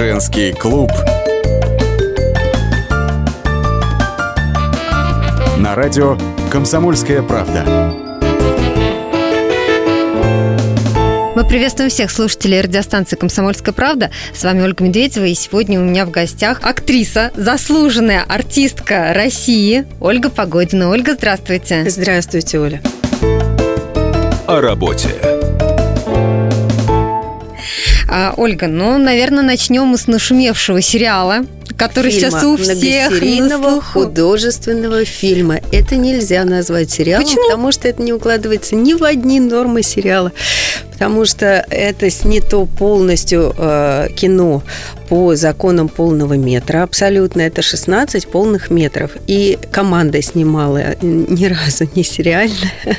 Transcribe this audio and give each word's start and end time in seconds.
Женский 0.00 0.54
клуб. 0.54 0.90
На 5.58 5.74
радио 5.74 6.16
«Комсомольская 6.50 7.20
правда». 7.20 7.92
Мы 11.36 11.46
приветствуем 11.46 11.90
всех 11.90 12.10
слушателей 12.10 12.62
радиостанции 12.62 13.16
«Комсомольская 13.16 13.74
правда». 13.74 14.10
С 14.32 14.42
вами 14.42 14.62
Ольга 14.62 14.84
Медведева, 14.84 15.26
и 15.26 15.34
сегодня 15.34 15.78
у 15.78 15.84
меня 15.84 16.06
в 16.06 16.10
гостях 16.10 16.60
актриса, 16.62 17.30
заслуженная 17.36 18.24
артистка 18.26 19.12
России 19.12 19.84
Ольга 20.00 20.30
Погодина. 20.30 20.88
Ольга, 20.88 21.12
здравствуйте. 21.12 21.84
Здравствуйте, 21.90 22.58
Оля. 22.58 22.80
О 24.46 24.62
работе. 24.62 25.39
А, 28.12 28.34
Ольга, 28.36 28.66
ну, 28.66 28.98
наверное, 28.98 29.44
начнем 29.44 29.96
с 29.96 30.08
нашумевшего 30.08 30.80
сериала 30.80 31.44
который 31.80 32.10
фильма, 32.10 32.30
сейчас 32.30 32.44
у 32.44 32.56
всех 32.58 33.10
многосерийного 33.10 33.80
художественного 33.80 35.06
фильма. 35.06 35.60
Это 35.72 35.96
нельзя 35.96 36.44
назвать 36.44 36.90
сериалом, 36.90 37.24
Почему? 37.24 37.42
потому 37.44 37.72
что 37.72 37.88
это 37.88 38.02
не 38.02 38.12
укладывается 38.12 38.76
ни 38.76 38.92
в 38.92 39.02
одни 39.02 39.40
нормы 39.40 39.82
сериала, 39.82 40.30
потому 40.92 41.24
что 41.24 41.64
это 41.70 42.10
снято 42.10 42.66
полностью 42.66 43.54
э, 43.56 44.08
кино 44.14 44.62
по 45.08 45.34
законам 45.34 45.88
полного 45.88 46.34
метра 46.34 46.82
абсолютно. 46.82 47.40
Это 47.40 47.62
16 47.62 48.28
полных 48.28 48.70
метров. 48.70 49.12
И 49.26 49.58
команда 49.72 50.20
снимала 50.20 50.94
ни 51.00 51.46
разу 51.46 51.90
не 51.94 52.04
сериально. 52.04 52.70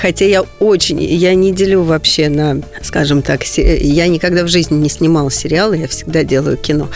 Хотя 0.00 0.24
я 0.24 0.42
очень, 0.60 1.02
я 1.02 1.34
не 1.34 1.52
делю 1.52 1.82
вообще 1.82 2.28
на, 2.28 2.62
скажем 2.80 3.22
так, 3.22 3.42
я 3.56 4.06
никогда 4.06 4.44
в 4.44 4.48
жизни 4.48 4.76
не 4.76 4.88
снимала 4.88 5.30
сериалы, 5.30 5.76
я 5.76 5.88
всегда 5.88 6.22
делаю 6.22 6.56
кино. 6.56 6.88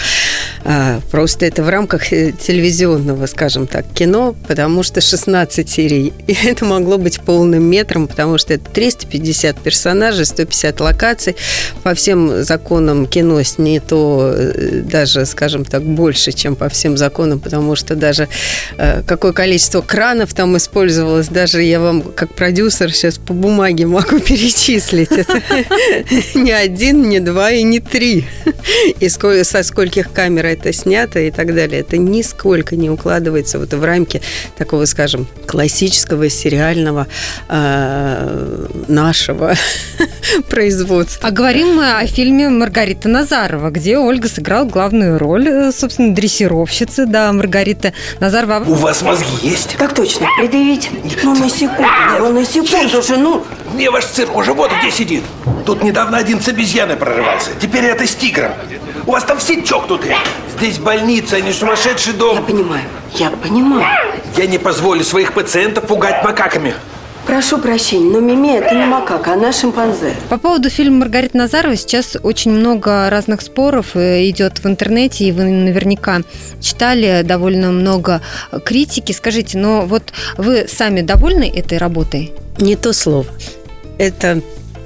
А, 0.67 1.01
просто 1.11 1.45
это 1.45 1.62
в 1.62 1.69
рамках 1.69 2.11
э, 2.12 2.33
телевизионного, 2.33 3.27
скажем 3.27 3.67
так, 3.67 3.84
кино, 3.93 4.34
потому 4.48 4.83
что 4.83 5.03
16 5.03 5.69
серий. 5.69 6.15
И 6.27 6.34
это 6.47 6.65
могло 6.65 6.97
быть 6.97 7.21
полным 7.21 7.65
метром, 7.65 8.09
потому 8.09 8.39
что 8.39 8.55
это 8.55 8.71
350 8.71 9.61
персонажей, 9.61 10.25
150 10.25 10.81
локаций. 10.81 11.37
По 11.83 11.95
всем 11.95 12.43
законам 12.43 13.06
кино 13.06 13.43
снято 13.43 14.33
э, 14.34 14.83
даже, 14.84 15.27
скажем 15.27 15.67
так, 15.67 15.83
больше, 15.83 16.33
чем 16.33 16.56
по 16.56 16.71
всем 16.71 16.97
законам, 16.97 17.41
потому 17.41 17.77
что 17.77 17.95
даже 17.95 18.28
э, 18.78 19.03
какое 19.06 19.33
количество 19.33 19.83
кранов 19.83 20.33
там 20.33 20.56
использовалось, 20.56 21.28
даже 21.28 21.62
я 21.62 21.78
вам 21.78 22.01
как 22.01 22.33
продюсер 22.34 22.91
сейчас 22.91 23.19
по 23.19 23.34
бумаге 23.34 23.84
могу 23.84 24.19
перечислить. 24.19 25.12
Это 25.12 25.43
не 26.34 26.53
один, 26.53 27.06
не 27.06 27.21
два 27.21 27.51
и 27.51 27.62
не 27.62 27.81
три. 27.81 28.25
И 28.99 29.11
со 29.11 29.62
скольких 29.62 30.11
камер 30.11 30.53
это 30.55 30.72
снято 30.72 31.20
и 31.20 31.30
так 31.30 31.55
далее. 31.55 31.80
Это 31.80 31.98
нисколько 31.98 32.77
не 32.77 32.91
укладывается 32.91 33.58
вот 33.58 33.72
в 33.72 33.84
рамки 33.84 34.22
такого, 34.56 34.86
скажем, 34.86 35.27
классического 35.47 36.28
сериального 36.28 37.06
э, 37.48 38.66
нашего 38.88 39.55
производства. 40.48 41.28
А 41.28 41.30
говорим 41.30 41.75
мы 41.77 41.98
о 41.98 42.06
фильме 42.06 42.48
Маргарита 42.48 43.08
Назарова, 43.08 43.70
где 43.70 43.98
Ольга 43.98 44.28
сыграла 44.28 44.64
главную 44.64 45.19
роль, 45.19 45.48
э, 45.48 45.72
собственно, 45.72 46.14
дрессировщицы, 46.14 47.06
да, 47.06 47.32
Маргарита 47.32 47.92
Назарова. 48.20 48.64
У 48.66 48.75
вас 48.75 49.02
мозги 49.02 49.27
есть? 49.42 49.77
Так 49.77 49.94
точно, 49.94 50.27
предъявить. 50.38 50.91
Ну, 51.22 51.34
на 51.34 51.50
секунду, 51.50 51.84
ну, 52.19 52.32
на 52.32 52.44
секунду 52.44 53.02
же, 53.02 53.16
ну. 53.16 53.44
Где 53.75 53.91
ваш 53.91 54.05
цирк? 54.06 54.34
Уже 54.36 54.52
вот 54.52 54.70
где 54.80 54.91
сидит. 54.91 55.25
Тут 55.66 55.82
недавно 55.82 56.19
один 56.19 56.41
с 56.41 56.48
обезьяной 56.48 56.97
прорывался. 56.97 57.50
Теперь 57.60 57.84
это 57.84 58.06
с 58.06 58.14
тигром. 58.14 58.52
У 59.06 59.10
вас 59.10 59.24
там 59.24 59.38
все 59.38 59.62
чокнутые. 59.62 60.16
Здесь 60.56 60.78
больница, 60.78 61.37
а 61.37 61.41
не 61.41 61.53
сумасшедший 61.53 62.15
дом. 62.15 62.37
Я 62.37 62.42
понимаю, 62.42 62.84
я 63.16 63.31
понимаю. 63.31 63.84
Я 64.37 64.47
не 64.47 64.56
позволю 64.56 65.04
своих 65.04 65.34
пациентов 65.34 65.87
пугать 65.87 66.25
макаками. 66.25 66.75
Прошу 67.26 67.59
прощения, 67.59 68.10
но 68.10 68.20
Мими 68.20 68.56
это 68.56 68.75
не 68.75 68.84
макака, 68.84 69.32
она 69.32 69.53
шимпанзе. 69.53 70.14
По 70.28 70.38
поводу 70.38 70.69
фильма 70.70 71.00
Маргарита 71.00 71.37
Назарова 71.37 71.76
сейчас 71.76 72.16
очень 72.22 72.50
много 72.50 73.09
разных 73.09 73.41
споров 73.41 73.94
э, 73.94 74.28
идет 74.28 74.59
в 74.59 74.66
интернете, 74.66 75.25
и 75.25 75.32
вы 75.32 75.44
наверняка 75.44 76.20
читали 76.60 77.22
довольно 77.25 77.72
много 77.72 78.20
критики. 78.64 79.12
Скажите, 79.12 79.56
но 79.56 79.82
вот 79.82 80.12
вы 80.37 80.66
сами 80.69 81.00
довольны 81.00 81.50
этой 81.54 81.78
работой? 81.78 82.32
Не 82.59 82.76
то 82.76 82.93
слово. 82.93 83.26
Это 83.97 84.43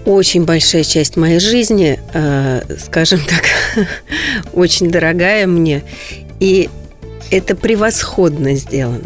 очень 0.09 0.47
большая 0.47 0.85
часть 0.85 1.17
моей 1.19 1.39
жизни, 1.39 2.01
э, 2.15 2.63
скажем 2.79 3.21
так, 3.27 3.87
очень 4.55 4.91
дорогая 4.91 5.47
мне. 5.47 5.83
И 6.41 6.71
это 7.31 7.55
превосходно 7.55 8.55
сделано. 8.55 9.05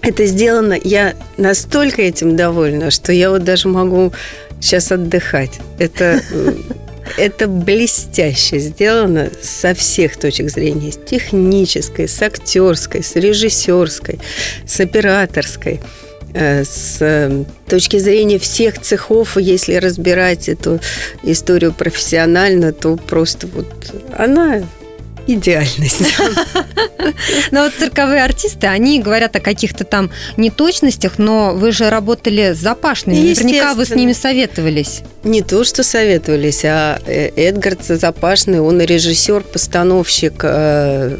Это 0.00 0.24
сделано, 0.24 0.78
я 0.82 1.14
настолько 1.36 2.00
этим 2.00 2.36
довольна, 2.36 2.90
что 2.90 3.12
я 3.12 3.28
вот 3.28 3.44
даже 3.44 3.68
могу 3.68 4.12
сейчас 4.60 4.90
отдыхать. 4.92 5.60
Это, 5.78 6.22
это 7.18 7.46
блестяще 7.46 8.58
сделано 8.60 9.28
со 9.42 9.74
всех 9.74 10.16
точек 10.16 10.50
зрения. 10.50 10.90
С 10.90 10.98
технической, 11.04 12.08
с 12.08 12.22
актерской, 12.22 13.02
с 13.02 13.14
режиссерской, 13.14 14.20
с 14.66 14.80
операторской 14.80 15.80
э, 15.82 16.04
с 16.34 17.44
точки 17.68 17.98
зрения 17.98 18.38
всех 18.38 18.80
цехов, 18.80 19.36
если 19.36 19.74
разбирать 19.74 20.48
эту 20.48 20.80
историю 21.22 21.72
профессионально, 21.72 22.72
то 22.72 22.96
просто 22.96 23.46
вот 23.46 23.68
она 24.16 24.62
идеальность. 25.26 26.14
Но 27.50 27.64
вот 27.64 27.74
цирковые 27.78 28.24
артисты, 28.24 28.66
они 28.66 29.00
говорят 29.00 29.36
о 29.36 29.40
каких-то 29.40 29.84
там 29.84 30.10
неточностях, 30.36 31.18
но 31.18 31.52
вы 31.54 31.72
же 31.72 31.90
работали 31.90 32.52
с 32.52 32.58
Запашными, 32.58 33.16
наверняка 33.16 33.74
вы 33.74 33.84
с 33.84 33.90
ними 33.90 34.12
советовались. 34.12 35.02
Не 35.22 35.42
то, 35.42 35.64
что 35.64 35.82
советовались, 35.82 36.64
а 36.64 36.98
э, 37.06 37.30
Эдгард 37.36 37.84
Запашный, 37.84 38.60
он 38.60 38.80
режиссер, 38.80 39.42
постановщик 39.42 40.40
э, 40.42 41.18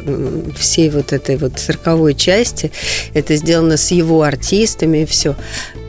всей 0.57 0.89
вот 0.89 1.13
этой 1.13 1.37
вот 1.37 1.59
цирковой 1.59 2.13
части. 2.15 2.71
Это 3.13 3.35
сделано 3.35 3.77
с 3.77 3.91
его 3.91 4.23
артистами 4.23 4.99
и 4.99 5.05
все. 5.05 5.35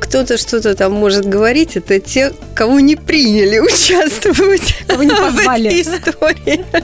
Кто-то 0.00 0.36
что-то 0.36 0.74
там 0.74 0.92
может 0.92 1.24
говорить, 1.26 1.76
это 1.76 1.98
те, 1.98 2.32
кого 2.54 2.80
не 2.80 2.96
приняли 2.96 3.58
участвовать 3.60 4.76
кого 4.86 5.02
не 5.02 5.10
позвали. 5.10 5.68
в 5.70 5.72
этой 5.72 5.80
истории. 5.82 6.64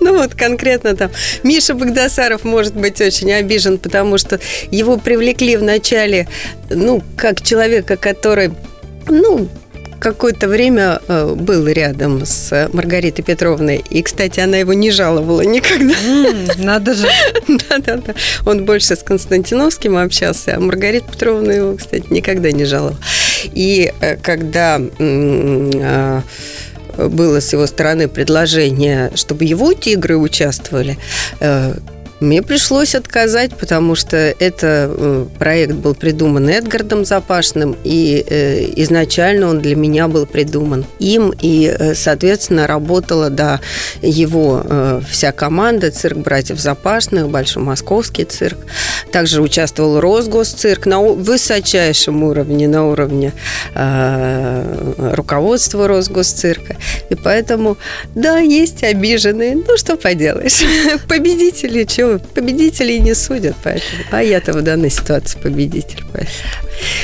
Ну 0.00 0.16
вот 0.16 0.34
конкретно 0.34 0.94
там 0.94 1.10
Миша 1.42 1.74
Богдасаров 1.74 2.44
может 2.44 2.74
быть 2.74 3.00
очень 3.00 3.32
обижен, 3.32 3.78
потому 3.78 4.18
что 4.18 4.40
его 4.70 4.98
привлекли 4.98 5.56
в 5.56 5.62
начале, 5.62 6.28
ну, 6.68 7.02
как 7.16 7.42
человека, 7.42 7.96
который, 7.96 8.52
ну, 9.08 9.48
какое-то 9.98 10.48
время 10.48 11.00
э, 11.08 11.34
был 11.34 11.66
рядом 11.66 12.24
с 12.24 12.68
Маргаритой 12.72 13.24
Петровной. 13.24 13.84
И, 13.90 14.02
кстати, 14.02 14.40
она 14.40 14.56
его 14.56 14.72
не 14.72 14.90
жаловала 14.90 15.42
никогда. 15.42 15.94
Mm, 15.94 16.62
надо 16.62 16.94
же. 16.94 17.08
Да-да-да. 17.48 18.14
Он 18.46 18.64
больше 18.64 18.96
с 18.96 19.02
Константиновским 19.02 19.96
общался, 19.96 20.56
а 20.56 20.60
Маргарита 20.60 21.10
Петровна 21.10 21.52
его, 21.52 21.76
кстати, 21.76 22.06
никогда 22.10 22.50
не 22.52 22.64
жаловала. 22.64 22.98
И 23.52 23.92
э, 24.00 24.16
когда 24.16 24.80
э, 24.98 26.20
было 26.96 27.40
с 27.40 27.52
его 27.52 27.66
стороны 27.66 28.08
предложение, 28.08 29.12
чтобы 29.14 29.44
его 29.44 29.72
тигры 29.72 30.16
участвовали, 30.16 30.98
мне 32.20 32.42
пришлось 32.42 32.96
отказать, 32.96 33.54
потому 33.54 33.94
что 33.94 34.16
это 34.16 34.90
э, 34.90 35.26
проект 35.38 35.74
был 35.74 35.94
придуман 35.94 36.48
Эдгардом 36.48 37.04
Запашным, 37.04 37.76
и 37.84 38.24
э, 38.28 38.72
изначально 38.82 39.48
он 39.48 39.60
для 39.60 39.76
меня 39.76 40.08
был 40.08 40.26
придуман 40.26 40.84
им, 40.98 41.32
и, 41.40 41.72
э, 41.78 41.94
соответственно, 41.94 42.66
работала, 42.66 43.30
да, 43.30 43.60
его 44.02 44.64
вся 45.08 45.32
команда, 45.32 45.90
цирк 45.90 46.18
братьев 46.18 46.58
Запашных, 46.58 47.28
Большой 47.28 47.62
Московский 47.62 48.24
цирк. 48.24 48.58
Также 49.12 49.40
участвовал 49.40 50.00
Росгосцирк 50.00 50.86
на 50.86 51.00
высочайшем 51.00 52.22
уровне, 52.24 52.68
на 52.68 52.86
уровне 52.86 53.32
руководства 54.96 55.86
Росгосцирка. 55.88 56.76
И 57.10 57.14
поэтому, 57.14 57.76
да, 58.14 58.38
есть 58.38 58.82
обиженные, 58.82 59.56
ну, 59.56 59.76
что 59.76 59.96
поделаешь, 59.96 60.62
победители, 61.08 61.84
чего 61.84 62.07
победителей 62.34 62.98
не 62.98 63.14
судят, 63.14 63.56
поэтому. 63.62 64.02
А 64.10 64.22
я-то 64.22 64.52
в 64.52 64.62
данной 64.62 64.90
ситуации 64.90 65.38
победитель. 65.38 66.02
Поэтому. 66.12 66.36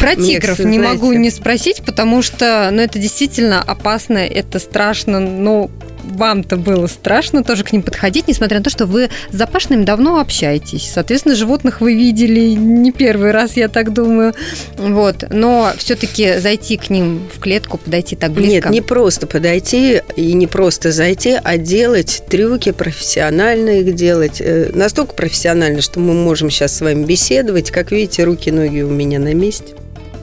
Про 0.01 0.17
тигров 0.17 0.59
Мне, 0.59 0.73
не 0.73 0.79
знаете, 0.79 0.95
могу 0.95 1.13
не 1.13 1.31
спросить, 1.31 1.83
потому 1.85 2.23
что 2.23 2.71
ну, 2.73 2.81
это 2.81 2.99
действительно 2.99 3.61
опасно, 3.61 4.19
это 4.19 4.59
страшно, 4.59 5.21
но 5.21 5.71
вам-то 6.05 6.57
было 6.57 6.87
страшно 6.87 7.43
тоже 7.43 7.65
к 7.65 7.73
ним 7.73 7.83
подходить, 7.83 8.29
несмотря 8.29 8.59
на 8.59 8.65
то, 8.65 8.71
что 8.71 8.87
вы 8.87 9.11
с 9.31 9.37
Запашным 9.37 9.85
давно 9.85 10.21
общаетесь. 10.21 10.91
Соответственно, 10.93 11.35
животных 11.35 11.81
вы 11.81 11.95
видели 11.95 12.55
не 12.55 12.93
первый 12.93 13.31
раз, 13.31 13.57
я 13.57 13.69
так 13.69 13.93
думаю. 13.93 14.35
Вот. 14.77 15.25
Но 15.31 15.73
все-таки 15.77 16.39
зайти 16.39 16.77
к 16.77 16.91
ним 16.91 17.23
в 17.33 17.41
клетку, 17.41 17.79
подойти 17.79 18.17
так 18.17 18.33
близко. 18.33 18.69
Нет, 18.69 18.71
не 18.71 18.81
просто 18.81 19.27
подойти 19.27 20.03
и 20.17 20.33
не 20.33 20.47
просто 20.47 20.93
зайти, 20.93 21.37
а 21.43 21.57
делать 21.57 22.23
трюки 22.29 22.73
профессионально 22.73 23.81
их 23.81 23.95
делать. 23.95 24.41
Э, 24.41 24.71
настолько 24.73 25.15
профессионально, 25.15 25.83
что 25.83 26.01
мы 26.01 26.15
можем 26.15 26.51
сейчас 26.51 26.77
с 26.77 26.81
вами 26.81 27.05
беседовать. 27.05 27.71
Как 27.71 27.93
видите, 27.93 28.25
руки, 28.25 28.51
ноги 28.51 28.83
у 28.83 28.91
меня 28.91 29.19
на 29.19 29.35
месте. 29.35 29.75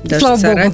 Даже 0.03 0.21
Слава 0.21 0.55
Богу. 0.55 0.73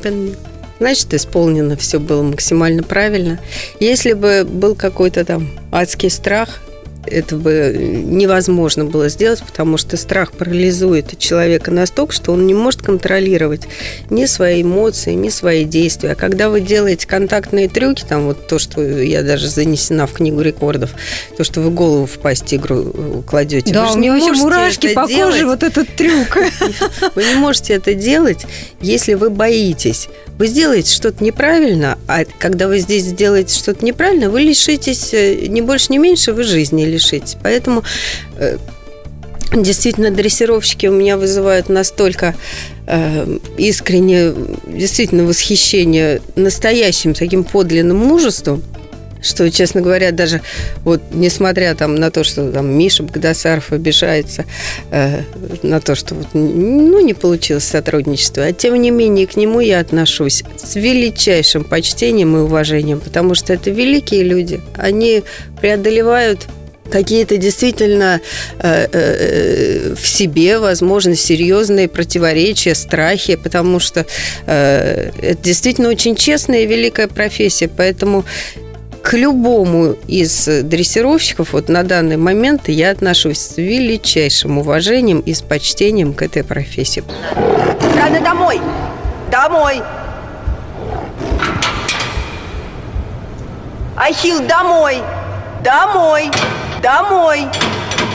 Значит, 0.79 1.13
исполнено 1.13 1.75
все 1.75 1.99
было 1.99 2.21
максимально 2.21 2.83
правильно. 2.83 3.39
Если 3.79 4.13
бы 4.13 4.45
был 4.45 4.75
какой-то 4.75 5.25
там 5.25 5.49
адский 5.71 6.09
страх, 6.09 6.61
это 7.09 7.35
бы 7.35 7.75
невозможно 7.77 8.85
было 8.85 9.09
сделать, 9.09 9.41
потому 9.43 9.77
что 9.77 9.97
страх 9.97 10.31
парализует 10.31 11.17
человека 11.17 11.71
настолько, 11.71 12.13
что 12.13 12.33
он 12.33 12.45
не 12.47 12.53
может 12.53 12.81
контролировать 12.81 13.67
ни 14.09 14.25
свои 14.25 14.61
эмоции, 14.61 15.13
ни 15.13 15.29
свои 15.29 15.63
действия. 15.65 16.11
А 16.11 16.15
когда 16.15 16.49
вы 16.49 16.61
делаете 16.61 17.07
контактные 17.07 17.69
трюки, 17.69 18.03
там 18.07 18.25
вот 18.25 18.47
то, 18.47 18.59
что 18.59 18.81
я 18.81 19.23
даже 19.23 19.47
занесена 19.47 20.07
в 20.07 20.13
книгу 20.13 20.41
рекордов, 20.41 20.91
то, 21.37 21.43
что 21.43 21.61
вы 21.61 21.71
голову 21.71 22.05
в 22.05 22.17
пасть 22.19 22.45
тигру 22.45 23.23
кладете, 23.27 23.73
Да, 23.73 23.91
у 23.91 23.97
меня 23.97 24.13
вообще 24.13 24.33
мурашки 24.33 24.93
по 24.93 25.07
делать. 25.07 25.33
коже, 25.33 25.45
вот 25.45 25.63
этот 25.63 25.87
трюк. 25.95 26.37
Вы 27.15 27.23
не 27.23 27.35
можете 27.35 27.73
это 27.73 27.93
делать, 27.93 28.45
если 28.81 29.13
вы 29.13 29.29
боитесь. 29.29 30.09
Вы 30.37 30.47
сделаете 30.47 30.93
что-то 30.93 31.23
неправильно, 31.23 31.97
а 32.07 32.23
когда 32.37 32.67
вы 32.67 32.79
здесь 32.79 33.05
сделаете 33.05 33.57
что-то 33.57 33.83
неправильно, 33.83 34.29
вы 34.29 34.41
лишитесь, 34.41 35.13
э, 35.13 35.47
не 35.47 35.61
больше, 35.61 35.87
не 35.89 35.97
меньше, 35.97 36.31
вы 36.31 36.43
жизни 36.43 36.85
лишитесь. 36.85 36.96
Поэтому 37.41 37.83
э, 38.37 38.57
действительно 39.53 40.11
дрессировщики 40.11 40.87
у 40.87 40.91
меня 40.91 41.17
вызывают 41.17 41.69
настолько 41.69 42.35
э, 42.85 43.37
искреннее, 43.57 44.33
действительно 44.67 45.25
восхищение 45.25 46.21
настоящим 46.35 47.13
таким 47.13 47.43
подлинным 47.43 47.97
мужеством, 47.97 48.63
что, 49.21 49.49
честно 49.49 49.81
говоря, 49.81 50.11
даже 50.11 50.41
вот 50.83 51.01
несмотря 51.11 51.73
там 51.75 51.95
на 51.95 52.11
то, 52.11 52.23
что 52.23 52.51
там 52.51 52.67
Миша 52.67 53.03
Богдасаров 53.03 53.71
обижается 53.71 54.45
э, 54.91 55.21
на 55.63 55.81
то, 55.81 55.95
что 55.95 56.15
вот, 56.15 56.27
ну, 56.33 56.99
не 56.99 57.13
получилось 57.13 57.63
сотрудничество, 57.63 58.43
а 58.43 58.53
тем 58.53 58.75
не 58.75 58.91
менее 58.91 59.27
к 59.27 59.35
нему 59.35 59.59
я 59.59 59.79
отношусь 59.79 60.43
с 60.61 60.75
величайшим 60.75 61.63
почтением 61.63 62.35
и 62.37 62.41
уважением, 62.41 62.99
потому 62.99 63.35
что 63.35 63.53
это 63.53 63.69
великие 63.71 64.23
люди. 64.23 64.61
Они 64.75 65.23
преодолевают 65.59 66.47
какие-то 66.87 67.37
действительно 67.37 68.21
э, 68.59 68.87
э, 68.91 69.93
в 69.95 70.07
себе, 70.07 70.59
возможно, 70.59 71.15
серьезные 71.15 71.87
противоречия, 71.87 72.75
страхи, 72.75 73.35
потому 73.35 73.79
что 73.79 74.05
э, 74.45 75.11
это 75.21 75.43
действительно 75.43 75.89
очень 75.89 76.15
честная 76.15 76.61
и 76.61 76.65
великая 76.67 77.07
профессия, 77.07 77.67
поэтому 77.67 78.25
к 79.01 79.13
любому 79.13 79.95
из 80.07 80.45
дрессировщиков 80.45 81.53
вот 81.53 81.69
на 81.69 81.83
данный 81.83 82.17
момент 82.17 82.67
я 82.67 82.91
отношусь 82.91 83.39
с 83.39 83.57
величайшим 83.57 84.57
уважением 84.57 85.19
и 85.19 85.33
с 85.33 85.41
почтением 85.41 86.13
к 86.13 86.21
этой 86.23 86.43
профессии. 86.43 87.03
Надо 87.95 88.19
домой! 88.21 88.59
Домой! 89.31 89.81
Ахилл, 93.95 94.41
домой! 94.41 94.97
Домой! 95.63 96.29
Домой! 96.81 97.47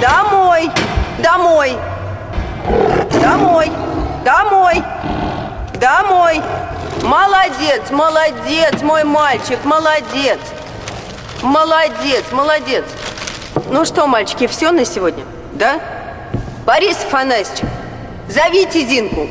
Домой! 0.01 0.71
Домой! 1.19 1.73
Домой! 3.21 3.71
Домой! 4.25 4.83
Домой! 5.81 6.43
Молодец, 7.03 7.91
молодец, 7.91 8.83
мой 8.83 9.03
мальчик, 9.03 9.59
молодец! 9.65 10.39
Молодец, 11.43 12.25
молодец! 12.31 12.85
Ну 13.69 13.85
что, 13.85 14.07
мальчики, 14.07 14.47
все 14.47 14.71
на 14.71 14.85
сегодня? 14.85 15.25
Да? 15.55 15.81
Борис 16.65 16.99
Афанасьевич, 17.05 17.63
зовите 18.29 18.83
Зинку. 18.87 19.29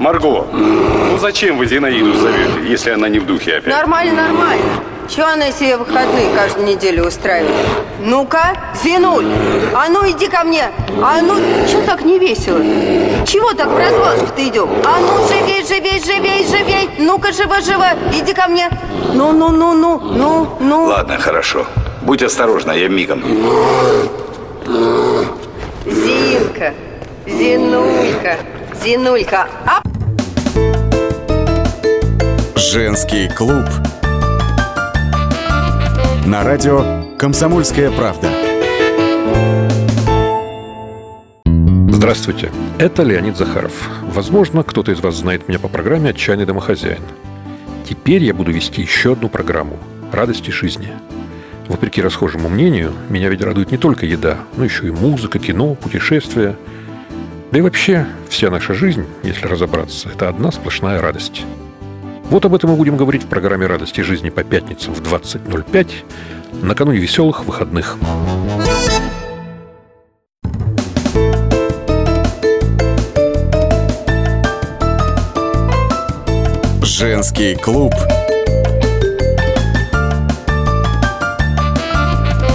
Марго, 0.00 0.46
ну 0.52 1.18
зачем 1.18 1.58
вы 1.58 1.66
Зинаиду 1.66 2.14
зовете, 2.14 2.66
если 2.66 2.90
она 2.90 3.08
не 3.10 3.18
в 3.18 3.26
духе 3.26 3.56
опять? 3.58 3.74
Нормально, 3.74 4.22
нормально. 4.22 4.64
Чего 5.08 5.26
она 5.26 5.52
себе 5.52 5.76
выходные 5.76 6.34
каждую 6.34 6.66
неделю 6.66 7.06
устраивает? 7.06 7.54
Ну-ка, 8.00 8.56
Зинуль, 8.82 9.26
а 9.72 9.88
ну 9.88 10.08
иди 10.10 10.26
ко 10.26 10.42
мне. 10.42 10.70
А 11.00 11.20
ну, 11.22 11.34
что 11.68 11.82
так 11.82 12.04
не 12.04 12.18
весело? 12.18 12.58
Чего 13.24 13.52
так 13.52 13.68
в 13.68 13.78
развалочку-то 13.78 14.42
идем? 14.48 14.68
А 14.84 14.98
ну, 14.98 15.28
живей, 15.28 15.64
живей, 15.64 16.00
живей, 16.00 16.44
живей. 16.46 16.90
Ну-ка, 16.98 17.32
живо-живо, 17.32 17.86
иди 18.12 18.34
ко 18.34 18.48
мне. 18.48 18.68
Ну-ну-ну-ну, 19.14 19.98
ну-ну. 20.00 20.84
Ладно, 20.86 21.18
хорошо. 21.18 21.66
Будь 22.02 22.22
осторожна, 22.22 22.72
я 22.72 22.88
мигом. 22.88 23.22
Зинка, 25.86 26.74
Зинулька, 27.26 28.36
Зинулька. 28.82 29.46
А 29.66 29.82
Женский 32.56 33.28
клуб. 33.28 33.64
На 36.26 36.42
радио 36.42 37.04
«Комсомольская 37.20 37.88
правда». 37.92 38.28
Здравствуйте, 41.88 42.50
это 42.80 43.04
Леонид 43.04 43.36
Захаров. 43.36 43.88
Возможно, 44.02 44.64
кто-то 44.64 44.90
из 44.90 44.98
вас 44.98 45.14
знает 45.14 45.46
меня 45.46 45.60
по 45.60 45.68
программе 45.68 46.10
«Отчаянный 46.10 46.44
домохозяин». 46.44 47.02
Теперь 47.88 48.24
я 48.24 48.34
буду 48.34 48.50
вести 48.50 48.82
еще 48.82 49.12
одну 49.12 49.28
программу 49.28 49.78
«Радости 50.10 50.50
жизни». 50.50 50.88
Вопреки 51.68 52.02
расхожему 52.02 52.48
мнению, 52.48 52.92
меня 53.08 53.28
ведь 53.28 53.42
радует 53.42 53.70
не 53.70 53.78
только 53.78 54.04
еда, 54.04 54.38
но 54.56 54.64
еще 54.64 54.88
и 54.88 54.90
музыка, 54.90 55.38
кино, 55.38 55.76
путешествия. 55.76 56.56
Да 57.52 57.58
и 57.58 57.60
вообще, 57.60 58.04
вся 58.28 58.50
наша 58.50 58.74
жизнь, 58.74 59.06
если 59.22 59.46
разобраться, 59.46 60.08
это 60.08 60.28
одна 60.28 60.50
сплошная 60.50 61.00
радость. 61.00 61.44
Вот 62.28 62.44
об 62.44 62.54
этом 62.54 62.70
мы 62.70 62.76
будем 62.76 62.96
говорить 62.96 63.22
в 63.22 63.28
программе 63.28 63.66
«Радости 63.66 64.00
жизни» 64.00 64.30
по 64.30 64.42
пятницам 64.42 64.92
в 64.92 65.00
20.05 65.00 65.90
накануне 66.62 66.98
веселых 66.98 67.44
выходных. 67.44 67.96
Женский 76.82 77.54
клуб. 77.54 77.94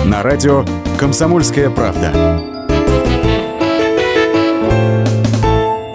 На 0.06 0.22
радио 0.22 0.66
«Комсомольская 1.00 1.70
правда». 1.70 2.51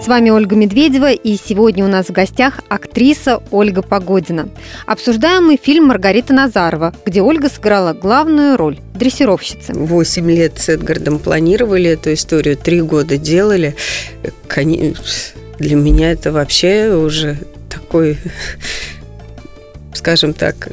С 0.07 0.09
вами 0.09 0.29
Ольга 0.29 0.55
Медведева, 0.55 1.11
и 1.11 1.35
сегодня 1.35 1.83
у 1.83 1.89
нас 1.89 2.05
в 2.05 2.13
гостях 2.13 2.61
актриса 2.69 3.43
Ольга 3.51 3.81
Погодина. 3.81 4.47
Обсуждаем 4.85 5.47
мы 5.47 5.57
фильм 5.61 5.87
Маргарита 5.87 6.33
Назарова, 6.33 6.95
где 7.05 7.21
Ольга 7.21 7.49
сыграла 7.49 7.91
главную 7.91 8.55
роль– 8.55 8.79
дрессировщицы. 8.95 9.73
Восемь 9.73 10.31
лет 10.31 10.59
с 10.59 10.69
Эдгардом 10.69 11.19
планировали 11.19 11.89
эту 11.89 12.13
историю, 12.13 12.55
три 12.55 12.79
года 12.81 13.17
делали. 13.17 13.75
Для 14.55 15.75
меня 15.75 16.13
это 16.13 16.31
вообще 16.31 16.95
уже 16.95 17.37
такой, 17.69 18.17
скажем 19.93 20.33
так, 20.33 20.69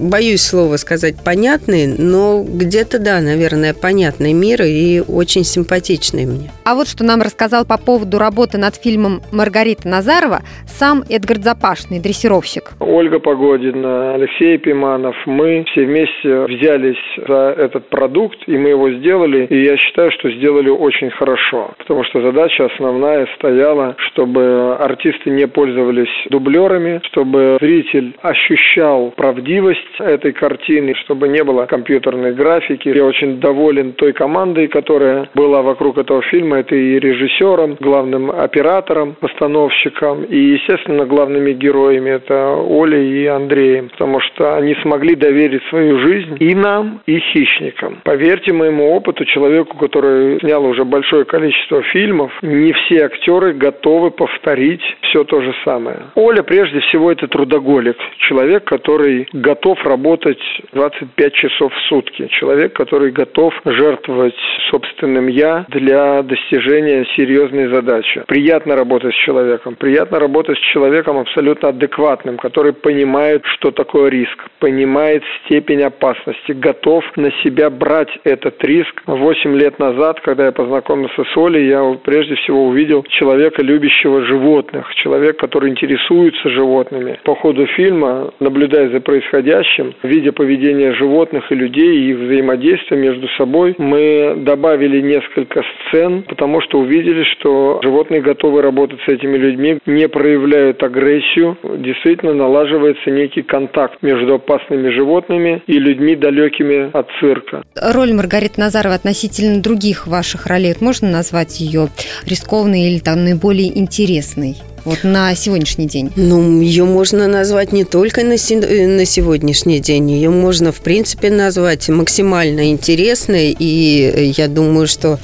боюсь 0.00 0.42
слова 0.42 0.76
сказать 0.76 1.16
понятный, 1.24 1.86
но 1.86 2.42
где-то, 2.42 2.98
да, 2.98 3.20
наверное, 3.20 3.74
понятный 3.74 4.32
мир 4.32 4.62
и 4.62 5.00
очень 5.00 5.44
симпатичный 5.44 6.26
мне. 6.26 6.50
А 6.64 6.74
вот 6.74 6.88
что 6.88 7.04
нам 7.04 7.20
рассказал 7.20 7.64
по 7.66 7.78
поводу 7.78 8.18
работы 8.18 8.58
над 8.58 8.74
фильмом 8.76 9.20
Маргарита 9.32 9.88
Назарова 9.88 10.40
сам 10.66 11.02
Эдгард 11.08 11.44
Запашный, 11.44 12.00
дрессировщик. 12.00 12.72
Ольга 12.80 13.18
Погодина, 13.18 14.14
Алексей 14.14 14.58
Пиманов, 14.58 15.16
мы 15.26 15.64
все 15.70 15.84
вместе 15.84 16.44
взялись 16.44 16.96
за 17.28 17.54
этот 17.58 17.88
продукт, 17.88 18.38
и 18.46 18.56
мы 18.56 18.70
его 18.70 18.90
сделали, 18.92 19.46
и 19.46 19.64
я 19.64 19.76
считаю, 19.76 20.10
что 20.12 20.30
сделали 20.30 20.70
очень 20.70 21.10
хорошо, 21.10 21.74
потому 21.78 22.04
что 22.04 22.22
задача 22.22 22.66
основная 22.66 23.26
стояла, 23.36 23.96
чтобы 24.10 24.76
артисты 24.78 25.30
не 25.30 25.46
пользовались 25.46 26.08
дублерами, 26.30 27.00
чтобы 27.10 27.58
зритель 27.60 28.16
ощущал 28.22 29.12
правдивость 29.16 29.89
этой 29.98 30.32
картины, 30.32 30.94
чтобы 31.04 31.28
не 31.28 31.42
было 31.42 31.66
компьютерной 31.66 32.32
графики. 32.34 32.88
Я 32.88 33.04
очень 33.04 33.40
доволен 33.40 33.92
той 33.92 34.12
командой, 34.12 34.68
которая 34.68 35.28
была 35.34 35.62
вокруг 35.62 35.98
этого 35.98 36.22
фильма. 36.22 36.58
Это 36.58 36.74
и 36.74 36.98
режиссером, 36.98 37.76
главным 37.80 38.30
оператором, 38.30 39.16
постановщиком, 39.20 40.24
и, 40.24 40.38
естественно, 40.38 41.06
главными 41.06 41.52
героями. 41.52 42.10
Это 42.10 42.56
Оля 42.56 42.98
и 42.98 43.26
Андреем, 43.26 43.88
потому 43.90 44.20
что 44.20 44.56
они 44.56 44.74
смогли 44.82 45.14
доверить 45.14 45.62
свою 45.68 45.98
жизнь 45.98 46.36
и 46.40 46.54
нам, 46.54 47.00
и 47.06 47.18
хищникам. 47.18 48.00
Поверьте 48.04 48.52
моему 48.52 48.90
опыту, 48.92 49.24
человеку, 49.24 49.76
который 49.76 50.38
снял 50.40 50.64
уже 50.64 50.84
большое 50.84 51.24
количество 51.24 51.82
фильмов, 51.82 52.32
не 52.42 52.72
все 52.72 53.04
актеры 53.06 53.52
готовы 53.52 54.10
повторить 54.10 54.82
все 55.02 55.24
то 55.24 55.40
же 55.40 55.54
самое. 55.64 55.98
Оля, 56.14 56.42
прежде 56.42 56.80
всего, 56.80 57.10
это 57.10 57.28
трудоголик. 57.28 57.96
Человек, 58.18 58.64
который 58.64 59.28
готов 59.32 59.79
работать 59.84 60.40
25 60.72 61.34
часов 61.34 61.72
в 61.72 61.88
сутки. 61.88 62.28
Человек, 62.28 62.72
который 62.74 63.10
готов 63.10 63.54
жертвовать 63.64 64.34
собственным 64.70 65.28
«я» 65.28 65.64
для 65.68 66.22
достижения 66.22 67.06
серьезной 67.16 67.68
задачи. 67.68 68.22
Приятно 68.26 68.76
работать 68.76 69.14
с 69.14 69.18
человеком. 69.24 69.76
Приятно 69.76 70.18
работать 70.18 70.58
с 70.58 70.72
человеком 70.72 71.18
абсолютно 71.18 71.70
адекватным, 71.70 72.36
который 72.36 72.72
понимает, 72.72 73.42
что 73.54 73.70
такое 73.70 74.10
риск, 74.10 74.48
понимает 74.58 75.22
степень 75.44 75.82
опасности, 75.82 76.52
готов 76.52 77.04
на 77.16 77.30
себя 77.42 77.70
брать 77.70 78.10
этот 78.24 78.62
риск. 78.64 79.02
Восемь 79.06 79.56
лет 79.56 79.78
назад, 79.78 80.20
когда 80.20 80.46
я 80.46 80.52
познакомился 80.52 81.24
с 81.24 81.36
Олей, 81.36 81.68
я 81.68 81.98
прежде 82.04 82.34
всего 82.36 82.66
увидел 82.66 83.02
человека, 83.04 83.62
любящего 83.62 84.24
животных, 84.24 84.94
человек, 84.96 85.38
который 85.38 85.70
интересуется 85.70 86.48
животными. 86.50 87.18
По 87.24 87.34
ходу 87.34 87.66
фильма, 87.66 88.32
наблюдая 88.40 88.90
за 88.90 89.00
происходящим, 89.00 89.59
видя 90.02 90.32
поведение 90.32 90.94
животных 90.94 91.50
и 91.50 91.54
людей 91.54 91.96
и 91.96 92.10
их 92.10 92.18
взаимодействие 92.18 93.00
между 93.00 93.28
собой, 93.38 93.74
мы 93.78 94.34
добавили 94.38 95.00
несколько 95.00 95.62
сцен, 95.62 96.24
потому 96.28 96.60
что 96.62 96.78
увидели, 96.78 97.24
что 97.34 97.80
животные 97.82 98.20
готовы 98.20 98.62
работать 98.62 99.00
с 99.06 99.08
этими 99.08 99.36
людьми, 99.36 99.78
не 99.86 100.08
проявляют 100.08 100.82
агрессию, 100.82 101.56
действительно 101.78 102.34
налаживается 102.34 103.10
некий 103.10 103.42
контакт 103.42 104.02
между 104.02 104.34
опасными 104.34 104.88
животными 104.90 105.62
и 105.66 105.78
людьми, 105.78 106.16
далекими 106.16 106.90
от 106.92 107.08
цирка. 107.20 107.62
Роль 107.76 108.12
Маргариты 108.12 108.60
Назарова 108.60 108.94
относительно 108.94 109.62
других 109.62 110.06
ваших 110.06 110.46
ролей, 110.46 110.74
можно 110.80 111.10
назвать 111.10 111.60
ее 111.60 111.88
рискованной 112.26 112.88
или 112.88 112.98
там 112.98 113.24
наиболее 113.24 113.76
интересной? 113.78 114.54
Вот 114.84 115.04
на 115.04 115.34
сегодняшний 115.34 115.86
день? 115.86 116.10
Ну, 116.16 116.60
ее 116.60 116.84
можно 116.84 117.26
назвать 117.28 117.72
не 117.72 117.84
только 117.84 118.24
на, 118.24 118.36
си- 118.36 118.56
на 118.56 119.04
сегодняшний 119.04 119.80
день, 119.80 120.10
ее 120.10 120.30
можно, 120.30 120.72
в 120.72 120.80
принципе, 120.80 121.30
назвать 121.30 121.88
максимально 121.88 122.70
интересной, 122.70 123.54
и 123.58 124.32
я 124.36 124.48
думаю, 124.48 124.86
что 124.86 125.18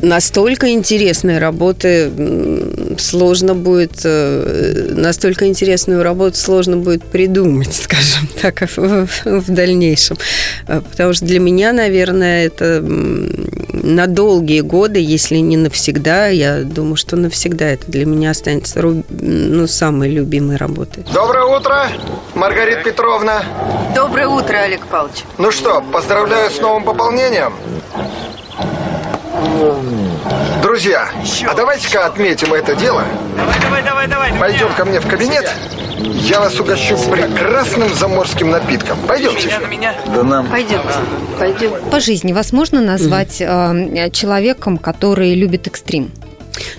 настолько 0.00 0.70
интересной 0.70 1.38
работы 1.38 2.10
сложно 2.98 3.54
будет, 3.54 4.00
э, 4.04 4.88
настолько 4.90 5.46
интересную 5.46 6.02
работу 6.02 6.36
сложно 6.36 6.76
будет 6.76 7.04
придумать, 7.04 7.74
скажем 7.82 8.28
так, 8.40 8.60
в, 8.76 9.06
в 9.24 9.50
дальнейшем. 9.50 10.16
Э, 10.68 10.80
потому 10.80 11.12
что 11.12 11.24
для 11.26 11.40
меня, 11.40 11.72
наверное, 11.72 12.46
это 12.46 12.80
на 12.82 14.06
долгие 14.06 14.60
годы, 14.60 15.00
если 15.00 15.36
не 15.36 15.56
навсегда, 15.56 16.28
я 16.28 16.62
думаю, 16.62 16.96
что 16.96 17.16
навсегда 17.16 17.66
это 17.66 17.90
для 17.90 18.06
меня 18.06 18.30
останется 18.30 18.80
ну, 18.80 19.66
самой 19.66 20.10
любимой 20.10 20.56
работой. 20.56 21.04
Доброе 21.12 21.44
утро, 21.44 21.88
Маргарита 22.34 22.82
Петровна. 22.82 23.42
Доброе 23.94 24.28
утро, 24.28 24.56
Олег 24.58 24.86
Павлович. 24.86 25.24
Ну 25.38 25.50
что, 25.50 25.82
поздравляю 25.92 26.50
с 26.50 26.60
новым 26.60 26.84
пополнением. 26.84 27.52
Друзья, 30.62 31.08
а 31.46 31.54
давайте-ка 31.54 32.06
отметим 32.06 32.54
это 32.54 32.74
дело. 32.74 33.04
Давай, 33.36 33.60
давай, 33.60 33.82
давай, 33.82 34.08
давай. 34.08 34.32
Пойдем 34.38 34.72
ко 34.74 34.84
мне 34.84 35.00
в 35.00 35.06
кабинет. 35.06 35.50
Я 35.98 36.40
вас 36.40 36.58
угощу 36.58 36.96
прекрасным 37.10 37.94
заморским 37.94 38.50
напитком. 38.50 38.98
Пойдемте. 39.06 39.58
На 39.58 39.66
меня. 39.66 39.94
Да 40.06 40.22
нам. 40.22 40.46
Пойдемте. 40.48 40.88
Пойдем. 41.38 41.72
По 41.90 42.00
жизни 42.00 42.32
вас 42.32 42.52
можно 42.52 42.80
назвать 42.80 43.40
mm. 43.40 44.10
человеком, 44.10 44.78
который 44.78 45.34
любит 45.34 45.66
экстрим? 45.66 46.10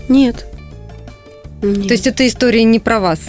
Нет. 0.10 0.46
Нет. 1.62 1.88
То 1.88 1.93
есть 1.93 2.08
эта 2.08 2.27
история 2.27 2.63
не 2.63 2.79
про 2.79 3.00
вас? 3.00 3.20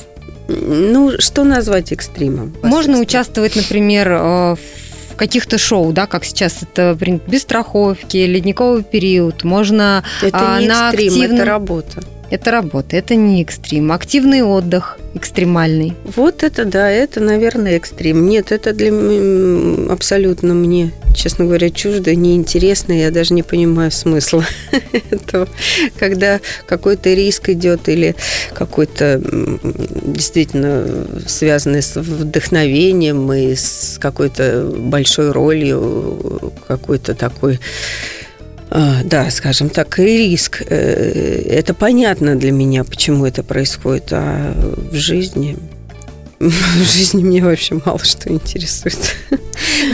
Ну, 0.49 1.12
что 1.19 1.45
назвать 1.45 1.93
экстримом? 1.93 2.55
Можно 2.62 2.99
участвовать, 3.00 3.57
например, 3.57 4.11
э, 4.11 4.57
в 4.57 4.84
в 5.14 5.16
каких-то 5.16 5.59
шоу, 5.59 5.92
да, 5.92 6.06
как 6.06 6.25
сейчас 6.25 6.62
это 6.62 6.99
без 7.26 7.42
страховки, 7.42 8.16
ледниковый 8.16 8.83
период, 8.83 9.44
можно 9.44 10.02
это 10.21 10.56
а, 10.56 10.61
не 10.61 10.66
на 10.66 10.90
экстрим, 10.90 11.12
активном... 11.12 11.37
это 11.37 11.44
работа. 11.44 12.02
Это 12.35 12.50
работа, 12.50 12.97
это 12.97 13.14
не 13.14 13.43
экстрим. 13.43 13.93
Активный 13.93 14.43
отдых 14.43 14.99
экстремальный. 15.14 15.93
Вот 16.17 16.43
это 16.43 16.64
да, 16.64 16.91
это, 16.91 17.21
наверное, 17.21 17.76
экстрим. 17.76 18.29
Нет, 18.29 18.50
это 18.50 18.73
для 18.73 18.91
абсолютно 19.93 20.53
мне, 20.53 20.93
честно 21.14 21.45
говоря, 21.45 21.71
чуждо, 21.71 22.12
неинтересно. 22.12 22.93
Я 22.93 23.12
даже 23.12 23.35
не 23.35 23.45
понимаю 23.45 23.93
смысла 23.93 24.45
этого. 25.11 25.47
Когда 25.97 26.41
какой-то 26.67 27.14
риск 27.14 27.50
идет 27.50 27.88
или 27.88 28.17
какой-то 28.53 29.23
действительно 30.03 31.07
связанный 31.29 31.83
с 31.83 31.95
вдохновением 31.95 33.33
и 33.33 33.55
с 33.55 33.97
какой-то 34.00 34.75
большой 34.76 35.31
ролью, 35.31 36.53
какой-то 36.67 37.14
такой 37.14 37.61
да, 38.75 39.31
скажем 39.31 39.71
так, 39.71 39.99
риск. 39.99 40.62
Э, 40.69 41.43
это 41.49 41.75
понятно 41.75 42.37
для 42.37 42.50
меня, 42.50 42.85
почему 42.85 43.25
это 43.25 43.43
происходит, 43.43 44.09
а 44.12 44.52
в 44.90 44.95
жизни 44.95 45.57
в 46.40 46.85
жизни 46.85 47.23
меня 47.23 47.45
вообще 47.45 47.81
мало 47.85 47.99
что 48.00 48.31
интересует. 48.31 49.16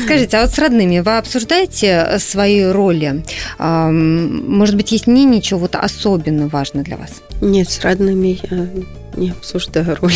Скажите, 0.04 0.36
а 0.36 0.42
вот 0.42 0.50
с 0.50 0.58
родными 0.58 1.00
вы 1.00 1.18
обсуждаете 1.18 2.16
свои 2.18 2.64
роли? 2.64 3.22
Может 3.58 4.76
быть, 4.76 4.92
есть 4.92 5.06
мнение, 5.06 5.42
чего 5.42 5.60
вот 5.60 5.76
особенно 5.76 6.48
важно 6.48 6.82
для 6.82 6.96
вас? 6.96 7.22
Нет, 7.40 7.70
с 7.70 7.80
родными 7.80 8.40
я 8.50 8.68
не 9.16 9.30
обсуждаю 9.30 9.96
роли. 10.00 10.14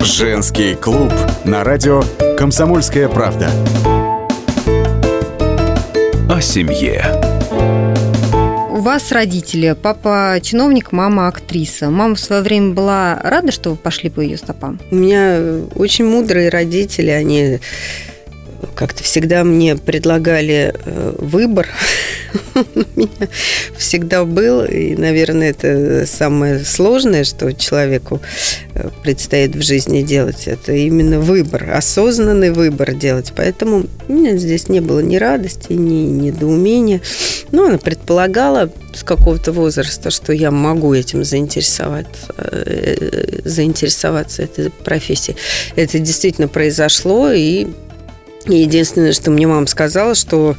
Женский 0.00 0.74
клуб 0.74 1.12
на 1.44 1.62
радио 1.62 2.02
«Комсомольская 2.38 3.08
правда». 3.08 3.50
О 6.28 6.40
семье 6.40 7.29
у 8.80 8.82
вас 8.82 9.12
родители, 9.12 9.76
папа 9.80 10.38
чиновник, 10.42 10.90
мама 10.90 11.28
актриса. 11.28 11.90
Мама 11.90 12.14
в 12.14 12.18
свое 12.18 12.40
время 12.40 12.72
была 12.72 13.20
рада, 13.22 13.52
что 13.52 13.68
вы 13.68 13.76
пошли 13.76 14.08
по 14.08 14.20
ее 14.20 14.38
стопам? 14.38 14.80
У 14.90 14.94
меня 14.94 15.38
очень 15.74 16.06
мудрые 16.06 16.48
родители, 16.48 17.10
они 17.10 17.58
как-то 18.74 19.02
всегда 19.02 19.44
мне 19.44 19.76
предлагали 19.76 20.74
э, 20.74 21.14
выбор. 21.18 21.68
У 22.54 22.80
меня 22.96 23.28
всегда 23.76 24.24
был, 24.24 24.64
и, 24.64 24.94
наверное, 24.94 25.50
это 25.50 26.06
самое 26.06 26.64
сложное, 26.64 27.24
что 27.24 27.52
человеку 27.52 28.20
э, 28.74 28.88
предстоит 29.02 29.54
в 29.54 29.62
жизни 29.62 30.02
делать. 30.02 30.46
Это 30.46 30.72
именно 30.72 31.20
выбор, 31.20 31.70
осознанный 31.72 32.50
выбор 32.50 32.94
делать. 32.94 33.32
Поэтому 33.34 33.86
у 34.08 34.12
меня 34.12 34.36
здесь 34.36 34.68
не 34.68 34.80
было 34.80 35.00
ни 35.00 35.16
радости, 35.16 35.72
ни 35.72 36.06
недоумения. 36.06 37.00
Но 37.52 37.66
она 37.66 37.78
предполагала 37.78 38.70
с 38.94 39.02
какого-то 39.02 39.52
возраста, 39.52 40.10
что 40.10 40.32
я 40.32 40.50
могу 40.50 40.94
этим 40.94 41.24
заинтересоваться, 41.24 42.34
э, 42.36 43.40
заинтересоваться 43.44 44.42
этой 44.42 44.70
профессией. 44.70 45.36
Это 45.76 45.98
действительно 45.98 46.48
произошло, 46.48 47.30
и 47.32 47.68
единственное, 48.56 49.12
что 49.12 49.30
мне 49.30 49.46
мама 49.46 49.66
сказала, 49.66 50.14
что 50.14 50.56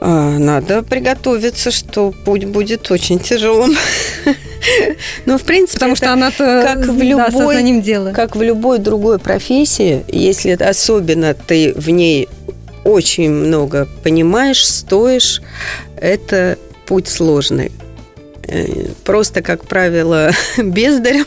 а, 0.00 0.38
надо 0.38 0.82
приготовиться, 0.82 1.70
что 1.70 2.12
путь 2.24 2.44
будет 2.44 2.90
очень 2.90 3.18
тяжелым. 3.18 3.74
Ну, 5.24 5.38
в 5.38 5.44
принципе, 5.44 5.74
потому 5.78 5.94
что 5.94 6.12
она 6.12 6.32
как 6.32 6.84
в 6.84 7.00
любой, 7.00 7.80
дела. 7.80 8.10
как 8.10 8.34
в 8.34 8.42
любой 8.42 8.78
другой 8.80 9.20
профессии, 9.20 10.02
если 10.08 10.50
особенно 10.50 11.32
ты 11.32 11.72
в 11.76 11.88
ней 11.90 12.28
очень 12.84 13.30
много 13.30 13.86
понимаешь, 14.02 14.66
стоишь, 14.66 15.42
это 15.96 16.58
путь 16.86 17.06
сложный. 17.06 17.70
Э, 18.50 18.86
просто, 19.04 19.42
как 19.42 19.64
правило, 19.66 20.30
бездарем, 20.58 21.26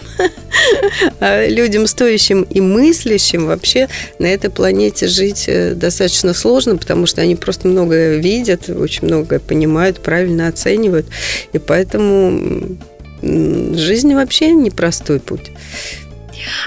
а 1.19 1.47
людям 1.47 1.85
стоящим 1.85 2.41
и 2.43 2.61
мыслящим 2.61 3.45
вообще 3.45 3.87
на 4.17 4.25
этой 4.25 4.49
планете 4.49 5.07
жить 5.07 5.45
э, 5.47 5.75
достаточно 5.75 6.33
сложно, 6.33 6.77
потому 6.77 7.05
что 7.05 7.21
они 7.21 7.35
просто 7.35 7.67
многое 7.67 8.17
видят, 8.17 8.69
очень 8.69 9.07
многое 9.07 9.39
понимают, 9.39 9.99
правильно 9.99 10.47
оценивают. 10.47 11.05
И 11.53 11.59
поэтому 11.59 12.77
жизнь 13.21 14.15
вообще 14.15 14.51
непростой 14.51 15.19
путь. 15.19 15.51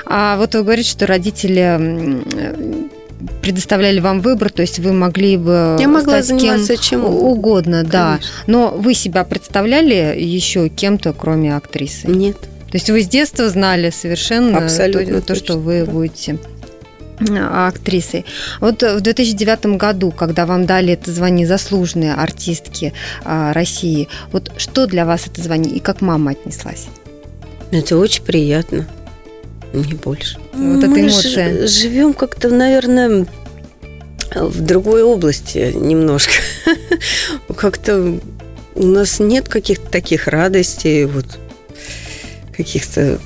А 0.06 0.36
вот 0.36 0.54
вы 0.54 0.62
говорите, 0.62 0.88
что 0.88 1.06
родители 1.06 2.22
предоставляли 3.42 4.00
вам 4.00 4.20
выбор, 4.20 4.50
то 4.50 4.62
есть 4.62 4.78
вы 4.78 4.92
могли 4.92 5.36
бы 5.36 5.76
Я 5.78 5.88
могла 5.88 6.22
стать 6.22 6.26
заниматься 6.26 6.74
кем 6.76 6.82
чем 6.82 7.04
угодно, 7.04 7.84
да. 7.84 8.14
Конечно. 8.14 8.30
Но 8.46 8.70
вы 8.70 8.94
себя 8.94 9.24
представляли 9.24 10.18
еще 10.18 10.68
кем-то, 10.68 11.12
кроме 11.12 11.56
актрисы? 11.56 12.08
Нет. 12.08 12.38
То 12.74 12.76
есть 12.76 12.90
вы 12.90 13.02
с 13.02 13.06
детства 13.06 13.48
знали 13.48 13.90
совершенно 13.90 14.58
Абсолютно 14.58 15.20
то, 15.20 15.28
то, 15.28 15.34
что 15.36 15.54
точно, 15.54 15.60
вы 15.60 15.84
да. 15.84 15.90
будете 15.92 16.38
а, 17.38 17.68
актрисой. 17.68 18.24
Вот 18.60 18.82
в 18.82 19.00
2009 19.00 19.66
году, 19.76 20.10
когда 20.10 20.46
вам 20.46 20.66
дали 20.66 20.94
это 20.94 21.12
звание 21.12 21.46
заслуженной 21.46 22.12
артистки 22.12 22.92
а, 23.24 23.52
России, 23.52 24.08
вот 24.32 24.50
что 24.56 24.86
для 24.86 25.06
вас 25.06 25.26
это 25.26 25.40
звание 25.40 25.72
и 25.72 25.80
как 25.80 26.00
мама 26.00 26.32
отнеслась? 26.32 26.86
Это 27.70 27.96
очень 27.96 28.24
приятно. 28.24 28.86
Не 29.72 29.94
больше. 29.94 30.38
Вот 30.54 30.78
эта 30.78 30.88
Мы 30.88 31.00
эмоция. 31.02 31.66
ж- 31.66 31.70
живем 31.70 32.14
как-то, 32.14 32.48
наверное, 32.48 33.26
в 34.34 34.60
другой 34.60 35.02
области 35.02 35.72
немножко. 35.74 36.32
Как-то 37.56 38.18
у 38.74 38.86
нас 38.86 39.20
нет 39.20 39.48
каких-то 39.48 39.88
таких 39.90 40.26
радостей, 40.28 41.04
вот 41.04 41.26
каких-то 42.56 43.18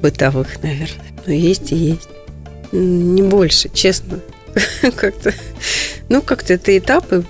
бытовых, 0.00 0.62
наверное. 0.62 1.06
Но 1.26 1.32
есть 1.32 1.72
и 1.72 1.76
есть. 1.76 2.08
Не 2.72 3.22
больше, 3.22 3.68
честно. 3.72 4.20
Как-то, 4.96 5.32
ну, 6.08 6.20
как-то 6.22 6.54
это 6.54 6.76
этапы 6.76 7.24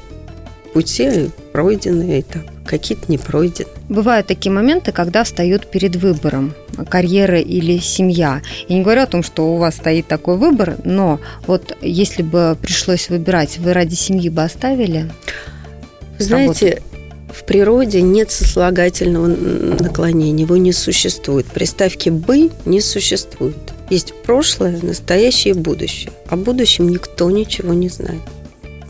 пути, 0.72 1.30
пройденные 1.52 2.20
этапы, 2.20 2.50
какие-то 2.64 3.10
не 3.10 3.18
пройдены. 3.18 3.68
Бывают 3.88 4.26
такие 4.26 4.52
моменты, 4.52 4.92
когда 4.92 5.24
встают 5.24 5.70
перед 5.70 5.96
выбором 5.96 6.54
карьера 6.88 7.40
или 7.40 7.78
семья. 7.78 8.42
Я 8.68 8.76
не 8.76 8.82
говорю 8.82 9.02
о 9.02 9.06
том, 9.06 9.22
что 9.22 9.54
у 9.54 9.56
вас 9.56 9.76
стоит 9.76 10.06
такой 10.06 10.36
выбор, 10.36 10.76
но 10.84 11.20
вот 11.46 11.76
если 11.82 12.22
бы 12.22 12.56
пришлось 12.60 13.08
выбирать, 13.08 13.58
вы 13.58 13.72
ради 13.72 13.94
семьи 13.94 14.28
бы 14.28 14.42
оставили? 14.42 15.10
Знаете, 16.18 16.82
в 17.32 17.44
природе 17.44 18.02
нет 18.02 18.30
сослагательного 18.30 19.26
наклонения, 19.26 20.44
его 20.44 20.56
не 20.56 20.72
существует. 20.72 21.46
Приставки 21.46 22.10
«бы» 22.10 22.50
не 22.64 22.80
существует. 22.80 23.56
Есть 23.90 24.14
прошлое, 24.22 24.78
настоящее 24.82 25.54
и 25.54 25.58
будущее. 25.58 26.12
О 26.28 26.36
будущем 26.36 26.88
никто 26.88 27.30
ничего 27.30 27.72
не 27.74 27.88
знает. 27.88 28.20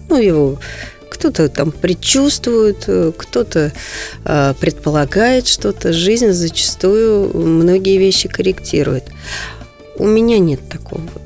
Ну, 0.09 0.17
его 0.17 0.59
кто-то 1.23 1.49
там 1.49 1.71
предчувствует, 1.71 2.85
э, 2.89 3.13
кто-то 3.17 3.73
э, 4.25 4.55
предполагает 4.59 5.47
что-то. 5.47 5.93
Жизнь 5.93 6.33
зачастую 6.33 7.31
многие 7.39 7.97
вещи 7.97 8.29
корректирует. 8.29 9.05
У 9.99 10.05
меня 10.05 10.41
нет 10.41 10.69
такого 10.69 11.01
выбора. 11.01 11.23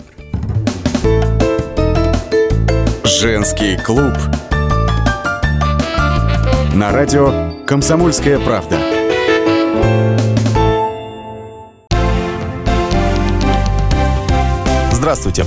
Женский 3.05 3.79
клуб. 3.79 4.13
На 6.75 6.93
радио 6.93 7.55
«Комсомольская 7.67 8.39
правда». 8.39 8.77
Здравствуйте. 14.93 15.47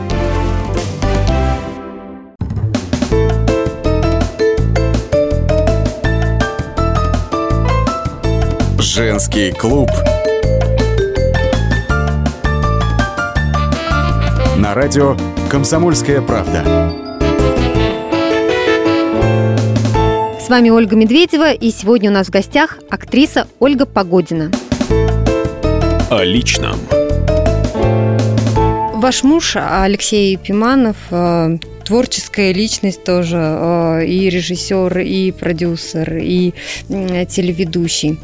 Женский 9.03 9.51
клуб. 9.51 9.89
На 14.57 14.75
радио 14.75 15.17
«Комсомольская 15.49 16.21
правда». 16.21 16.61
С 20.39 20.47
вами 20.49 20.69
Ольга 20.69 20.95
Медведева, 20.95 21.51
и 21.51 21.71
сегодня 21.71 22.11
у 22.11 22.13
нас 22.13 22.27
в 22.27 22.29
гостях 22.29 22.77
актриса 22.91 23.47
Ольга 23.57 23.87
Погодина. 23.87 24.51
О 26.11 26.23
личном. 26.23 26.77
Ваш 29.01 29.23
муж 29.23 29.55
Алексей 29.55 30.37
Пиманов 30.37 30.97
э, 31.09 31.57
творческая 31.85 32.53
личность 32.53 33.03
тоже, 33.03 33.37
э, 33.37 34.05
и 34.05 34.29
режиссер, 34.29 34.99
и 34.99 35.31
продюсер, 35.31 36.17
и 36.17 36.53
телеведущий. 36.87 38.19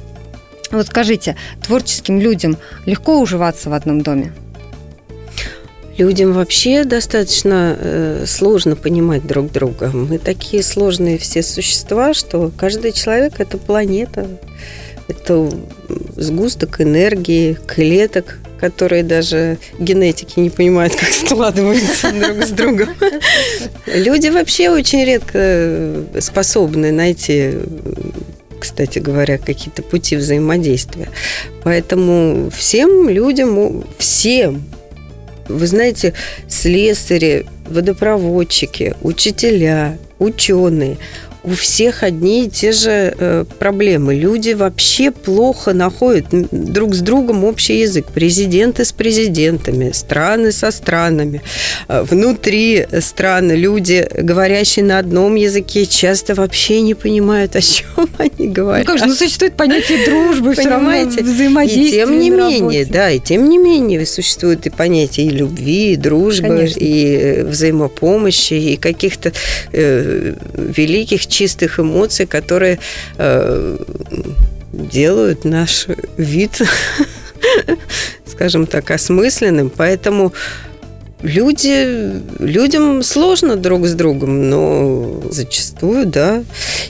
Вот 0.72 0.88
скажите, 0.88 1.36
творческим 1.62 2.20
людям 2.20 2.58
легко 2.86 3.20
уживаться 3.20 3.70
в 3.70 3.74
одном 3.74 4.02
доме? 4.02 4.34
Людям 5.98 6.34
вообще 6.34 6.84
достаточно 6.84 7.76
э, 7.80 8.26
сложно 8.28 8.76
понимать 8.76 9.26
друг 9.26 9.52
друга. 9.52 9.90
Мы 9.92 10.20
такие 10.20 10.62
сложные 10.62 11.18
все 11.18 11.42
существа, 11.42 12.14
что 12.14 12.52
каждый 12.56 12.92
человек– 12.92 13.34
это 13.40 13.58
планета, 13.58 14.28
это 15.08 15.50
сгусток 16.16 16.82
энергии, 16.82 17.58
клеток, 17.66 18.38
которые 18.60 19.04
даже 19.04 19.58
генетики 19.80 20.40
не 20.40 20.50
понимают, 20.50 20.96
как 20.96 21.10
складываются 21.10 22.12
друг 22.12 22.44
с 22.44 22.50
другом. 22.50 22.90
Люди 23.88 24.28
вообще 24.28 24.70
очень 24.70 25.04
редко 25.04 26.04
способны 26.20 26.92
найти 26.92 27.54
кстати 28.60 29.00
говоря, 29.00 29.38
какие-то 29.38 29.84
пути 29.84 30.16
взаимодействия. 30.16 31.10
Поэтому 31.64 32.50
всем 32.50 33.10
людям, 33.10 33.84
всем, 33.98 34.64
вы 35.48 35.68
знаете, 35.68 36.14
слесари, 36.48 37.46
водопроводчики, 37.70 38.96
учителя, 39.02 39.98
ученые, 40.20 40.98
у 41.48 41.54
всех 41.54 42.04
одни 42.04 42.46
и 42.46 42.50
те 42.50 42.74
же 42.74 43.16
э, 43.18 43.46
проблемы. 43.58 44.16
Люди 44.16 44.52
вообще 44.52 45.12
плохо 45.12 45.74
находят 45.74 46.26
друг 46.52 46.94
с 46.94 47.00
другом 47.00 47.46
общий 47.46 47.80
язык. 47.80 48.08
Президенты 48.08 48.84
с 48.84 48.92
президентами, 48.92 49.92
страны 49.92 50.52
со 50.52 50.72
странами. 50.72 51.42
Э, 51.88 52.04
внутри 52.04 52.86
страны 53.00 53.54
люди, 53.54 54.06
говорящие 54.14 54.84
на 54.84 55.00
одном 55.00 55.36
языке, 55.36 55.86
часто 55.86 56.36
вообще 56.36 56.82
не 56.82 56.96
понимают, 56.96 57.56
о 57.56 57.62
чем 57.62 58.10
они 58.18 58.50
говорят. 58.50 58.86
Ну 58.86 58.92
как 58.94 59.00
же, 59.00 59.06
ну 59.06 59.14
существует 59.16 59.56
понятие 59.56 60.06
дружбы, 60.06 60.54
Понимаете? 60.54 61.24
взаимодействия 61.24 62.04
И 62.04 62.06
тем 62.06 62.20
не 62.20 62.30
менее, 62.30 62.86
да, 62.86 63.10
и 63.10 63.20
тем 63.20 63.50
не 63.50 63.58
менее 63.58 64.06
существует 64.06 64.66
и 64.66 64.70
понятие 64.70 65.28
и 65.28 65.30
любви, 65.30 65.94
и 65.94 65.96
дружбы, 65.96 66.50
Конечно. 66.50 66.80
и 66.80 67.16
э, 67.16 67.44
взаимопомощи, 67.46 68.54
и 68.54 68.76
каких-то 68.76 69.32
э, 69.72 70.34
великих 70.54 71.26
чистых 71.38 71.80
эмоций, 71.80 72.26
которые 72.26 72.80
э, 73.18 73.78
делают 74.72 75.46
наш 75.46 75.86
вид, 76.18 76.62
скажем 78.26 78.66
так, 78.66 78.90
осмысленным. 78.90 79.70
Поэтому 79.70 80.34
люди, 81.22 82.22
людям 82.40 83.04
сложно 83.04 83.56
друг 83.56 83.86
с 83.86 83.94
другом, 83.94 84.50
но 84.50 85.22
зачастую, 85.30 86.08
да, 86.08 86.44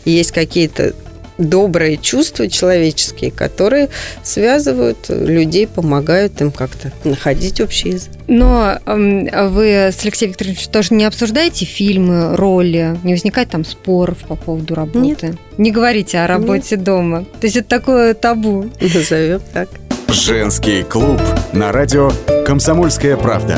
есть 0.06 0.32
какие-то 0.32 0.94
добрые 1.38 1.98
чувства 1.98 2.50
человеческие, 2.50 3.32
которые 3.32 3.90
связывают 4.24 4.98
людей, 5.10 5.68
помогают 5.68 6.42
им 6.42 6.52
как-то 6.52 6.92
находить 7.04 7.62
общий 7.62 7.90
язык. 7.90 8.12
Но 8.28 8.78
эм, 8.86 9.28
вы 9.52 9.90
с 9.92 10.04
Алексеем 10.04 10.32
Викторовичем 10.32 10.72
тоже 10.72 10.94
не 10.94 11.06
обсуждаете 11.06 11.66
фильмы, 11.66 12.36
роли? 12.36 12.98
Не 13.04 13.14
возникает 13.14 13.50
там 13.50 13.64
споров 13.64 14.20
по 14.28 14.36
поводу 14.36 14.76
работы? 14.76 15.38
Не 15.58 15.72
говорите 15.72 16.20
о 16.20 16.28
работе 16.28 16.76
дома. 16.76 17.26
То 17.40 17.48
есть 17.48 17.56
это 17.56 17.70
такое 17.70 18.14
табу. 18.14 18.70
Назовем 18.82 19.42
так. 19.54 19.70
Женский 20.10 20.84
клуб 20.84 21.22
на 21.54 21.72
радио 21.72 22.12
«Комсомольская 22.46 23.18
правда». 23.18 23.58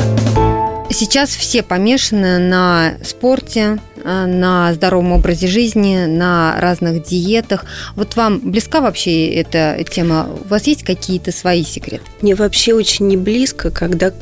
Сейчас 0.92 1.30
все 1.30 1.62
помешаны 1.62 2.38
на 2.38 2.94
спорте, 3.02 3.78
э, 3.96 4.26
на 4.26 4.74
здоровом 4.74 5.12
образе 5.12 5.46
жизни, 5.46 6.06
на 6.06 6.60
разных 6.60 7.04
диетах. 7.04 7.64
Вот 7.94 8.16
вам 8.16 8.40
близка 8.40 8.80
вообще 8.80 9.28
эта 9.28 9.82
тема? 9.88 10.28
У 10.44 10.48
вас 10.48 10.66
есть 10.66 10.82
какие-то 10.82 11.30
свои 11.30 11.64
секреты? 11.64 12.02
Мне 12.22 12.34
вообще 12.34 12.74
очень 12.74 13.06
не 13.06 13.16
близко, 13.16 13.70
когда 13.70 14.12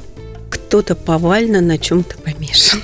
кто-то 0.68 0.94
повально 0.94 1.62
на 1.62 1.78
чем-то 1.78 2.18
помешан. 2.18 2.82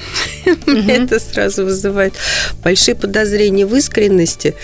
Это 0.89 1.21
сразу 1.21 1.67
вызывает 1.67 2.15
большие 2.63 2.95
подозрения 2.95 3.67
в 3.67 3.77
искренности 3.77 4.55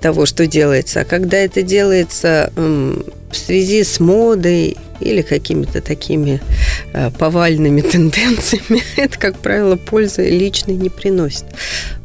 того, 0.00 0.26
что 0.26 0.48
делается. 0.48 1.02
А 1.02 1.04
когда 1.04 1.36
это 1.36 1.62
делается 1.62 2.52
в 2.56 3.36
связи 3.36 3.84
с 3.84 4.00
модой 4.00 4.76
или 4.98 5.22
какими-то 5.22 5.80
такими 5.80 6.40
э, 6.92 7.10
повальными 7.12 7.80
тенденциями, 7.92 8.82
это, 8.96 9.16
как 9.16 9.38
правило, 9.38 9.76
пользы 9.76 10.28
личной 10.28 10.74
не 10.74 10.88
приносит. 10.88 11.44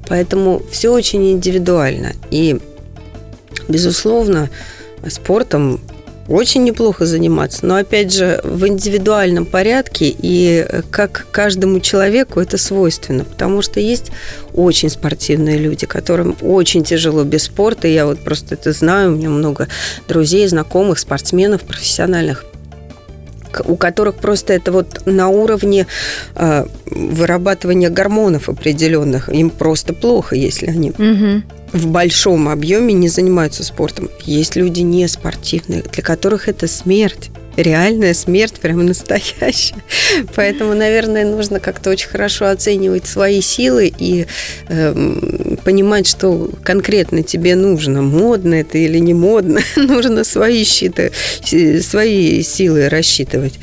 Поэтому 0.08 0.62
все 0.72 0.90
очень 0.90 1.32
индивидуально. 1.32 2.14
И, 2.30 2.60
безусловно, 3.68 4.52
спортом 5.08 5.82
очень 6.28 6.64
неплохо 6.64 7.06
заниматься, 7.06 7.66
но 7.66 7.76
опять 7.76 8.14
же 8.14 8.40
в 8.44 8.68
индивидуальном 8.68 9.46
порядке 9.46 10.14
и 10.18 10.66
как 10.90 11.28
каждому 11.32 11.80
человеку 11.80 12.40
это 12.40 12.58
свойственно, 12.58 13.24
потому 13.24 13.62
что 13.62 13.80
есть 13.80 14.12
очень 14.54 14.90
спортивные 14.90 15.58
люди, 15.58 15.86
которым 15.86 16.36
очень 16.42 16.84
тяжело 16.84 17.24
без 17.24 17.44
спорта, 17.44 17.88
я 17.88 18.06
вот 18.06 18.20
просто 18.20 18.56
это 18.56 18.72
знаю, 18.72 19.12
у 19.14 19.16
меня 19.16 19.30
много 19.30 19.68
друзей, 20.08 20.48
знакомых, 20.48 21.00
спортсменов, 21.00 21.62
профессиональных, 21.62 22.46
у 23.66 23.76
которых 23.76 24.16
просто 24.16 24.54
это 24.54 24.72
вот 24.72 25.02
на 25.06 25.28
уровне 25.30 25.88
э, 26.36 26.66
вырабатывания 26.86 27.90
гормонов 27.90 28.50
определенных. 28.50 29.30
Им 29.30 29.50
просто 29.50 29.94
плохо, 29.94 30.36
если 30.36 30.68
они 30.68 30.92
угу. 30.92 31.44
в 31.74 31.88
большом 31.88 32.50
объеме 32.50 32.94
не 32.94 33.10
занимаются 33.10 33.64
спортом. 33.64 34.10
Есть 34.24 34.56
люди 34.56 34.82
не 34.82 35.08
спортивные, 35.08 35.84
для 35.84 36.04
которых 36.04 36.48
это 36.48 36.68
смерть 36.68 37.32
реальная 37.58 38.14
смерть, 38.14 38.60
прямо 38.62 38.84
настоящая. 38.84 39.76
Поэтому, 40.36 40.74
наверное, 40.74 41.26
нужно 41.26 41.60
как-то 41.60 41.90
очень 41.90 42.10
хорошо 42.10 42.48
оценивать 42.48 43.06
свои 43.06 43.42
силы 43.42 43.92
и 43.98 44.26
э, 44.68 45.56
понимать, 45.64 46.08
что 46.08 46.50
конкретно 46.64 47.24
тебе 47.24 47.56
нужно, 47.56 48.02
модно 48.02 48.56
это 48.56 48.78
или 48.78 49.00
не 49.00 49.14
модно, 49.14 49.62
нужно 49.76 50.24
свои 50.24 50.64
щиты, 50.64 51.12
свои 51.82 52.42
силы 52.44 52.90
рассчитывать. 52.90 53.54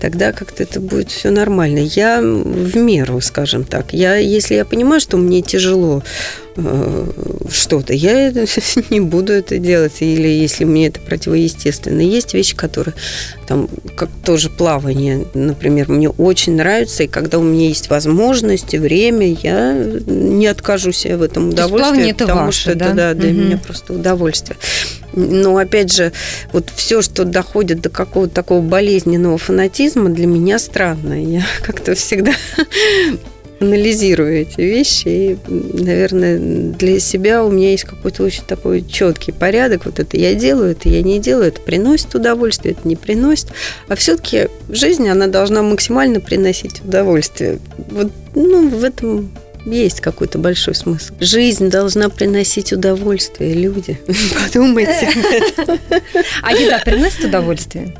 Тогда 0.00 0.32
как-то 0.32 0.62
это 0.62 0.80
будет 0.80 1.10
все 1.10 1.30
нормально. 1.30 1.78
Я 1.78 2.20
в 2.20 2.76
меру, 2.76 3.20
скажем 3.20 3.64
так. 3.64 3.92
Я, 3.92 4.16
если 4.16 4.54
я 4.54 4.64
понимаю, 4.64 5.00
что 5.00 5.16
мне 5.16 5.42
тяжело 5.42 6.02
что-то, 7.50 7.92
я 7.92 8.30
не 8.90 9.00
буду 9.00 9.32
это 9.32 9.58
делать, 9.58 10.00
или 10.00 10.28
если 10.28 10.64
мне 10.64 10.88
это 10.88 11.00
противоестественно. 11.00 12.00
Есть 12.00 12.34
вещи, 12.34 12.56
которые 12.56 12.94
там, 13.46 13.68
как 13.96 14.10
тоже 14.24 14.50
плавание, 14.50 15.26
например, 15.34 15.88
мне 15.88 16.08
очень 16.08 16.56
нравится, 16.56 17.04
и 17.04 17.06
когда 17.06 17.38
у 17.38 17.42
меня 17.42 17.68
есть 17.68 17.90
возможность 17.90 18.74
и 18.74 18.78
время, 18.78 19.32
я 19.32 19.72
не 20.06 20.46
откажусь 20.46 21.04
в 21.04 21.22
этом 21.22 21.50
удовольствии, 21.50 22.10
это 22.10 22.26
потому 22.26 22.46
ваше, 22.46 22.60
что 22.60 22.74
да? 22.74 22.86
это 22.86 22.94
да, 22.94 23.14
для 23.14 23.30
угу. 23.30 23.38
меня 23.38 23.58
просто 23.58 23.92
удовольствие. 23.92 24.58
Но 25.14 25.56
опять 25.56 25.92
же, 25.92 26.12
вот 26.52 26.70
все, 26.74 27.02
что 27.02 27.24
доходит 27.24 27.80
до 27.80 27.88
какого-то 27.88 28.34
такого 28.34 28.60
болезненного 28.60 29.38
фанатизма, 29.38 30.10
для 30.10 30.26
меня 30.26 30.58
странно. 30.58 31.20
Я 31.22 31.44
как-то 31.62 31.94
всегда 31.94 32.32
анализирую 33.60 34.40
эти 34.40 34.60
вещи. 34.60 35.08
И, 35.08 35.38
наверное, 35.48 36.38
для 36.38 37.00
себя 37.00 37.44
у 37.44 37.50
меня 37.50 37.70
есть 37.70 37.84
какой-то 37.84 38.22
очень 38.22 38.44
такой 38.44 38.84
четкий 38.84 39.32
порядок. 39.32 39.86
Вот 39.86 39.98
это 39.98 40.16
я 40.16 40.34
делаю, 40.34 40.72
это 40.72 40.88
я 40.88 41.02
не 41.02 41.18
делаю, 41.18 41.48
это 41.48 41.60
приносит 41.60 42.14
удовольствие, 42.14 42.76
это 42.78 42.86
не 42.86 42.96
приносит. 42.96 43.48
А 43.88 43.96
все-таки 43.96 44.48
жизнь, 44.68 45.08
она 45.08 45.26
должна 45.26 45.62
максимально 45.62 46.20
приносить 46.20 46.80
удовольствие. 46.82 47.58
Вот, 47.90 48.12
ну, 48.34 48.68
в 48.68 48.84
этом 48.84 49.30
есть 49.64 50.00
какой-то 50.00 50.38
большой 50.38 50.74
смысл. 50.74 51.14
Жизнь 51.20 51.68
должна 51.68 52.08
приносить 52.08 52.72
удовольствие, 52.72 53.54
люди. 53.54 53.98
Подумайте. 54.46 55.10
А 56.42 56.52
еда 56.52 56.78
приносит 56.84 57.24
удовольствие? 57.24 57.94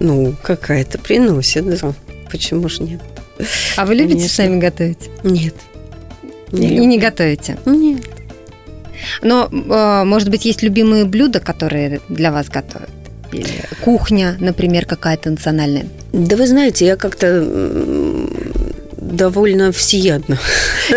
Ну, 0.00 0.34
какая-то 0.42 0.98
приносит, 0.98 1.66
да. 1.68 1.94
Почему 2.30 2.68
же 2.68 2.82
нет? 2.82 3.00
А 3.76 3.86
вы 3.86 3.94
любите 3.94 4.16
Конечно. 4.16 4.36
сами 4.36 4.58
готовить? 4.58 5.10
Нет. 5.22 5.54
Не 6.52 6.68
и 6.68 6.86
не 6.86 6.98
готовите? 6.98 7.58
Нет. 7.66 8.02
Но, 9.22 9.48
а, 9.70 10.04
может 10.04 10.30
быть, 10.30 10.44
есть 10.44 10.62
любимые 10.62 11.04
блюда, 11.04 11.40
которые 11.40 12.00
для 12.08 12.32
вас 12.32 12.48
готовят? 12.48 12.90
Или 13.32 13.46
кухня, 13.82 14.36
например, 14.40 14.86
какая-то 14.86 15.30
национальная? 15.30 15.86
Да 16.12 16.36
вы 16.36 16.46
знаете, 16.46 16.86
я 16.86 16.96
как-то 16.96 17.44
довольно 19.12 19.72
всеядно. 19.72 20.38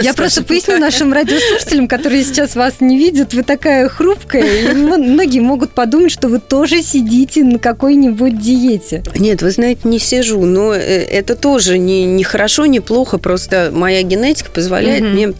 Я 0.01 0.13
просто 0.13 0.43
поясню 0.43 0.77
нашим 0.77 1.13
радиослушателям, 1.13 1.87
которые 1.87 2.23
сейчас 2.23 2.55
вас 2.55 2.75
не 2.79 2.97
видят, 2.97 3.33
вы 3.33 3.43
такая 3.43 3.89
хрупкая, 3.89 4.71
и 4.71 4.73
многие 4.73 5.39
могут 5.39 5.71
подумать, 5.71 6.11
что 6.11 6.27
вы 6.27 6.39
тоже 6.39 6.81
сидите 6.81 7.43
на 7.43 7.59
какой-нибудь 7.59 8.39
диете. 8.39 9.03
Нет, 9.15 9.41
вы 9.41 9.51
знаете, 9.51 9.81
не 9.83 9.99
сижу, 9.99 10.45
но 10.45 10.73
э, 10.73 10.79
это 10.79 11.35
тоже 11.35 11.77
не, 11.77 12.05
не 12.05 12.23
хорошо, 12.23 12.65
не 12.65 12.79
плохо, 12.79 13.17
просто 13.17 13.71
моя 13.73 14.01
генетика 14.03 14.51
позволяет 14.51 15.03
мне 15.03 15.33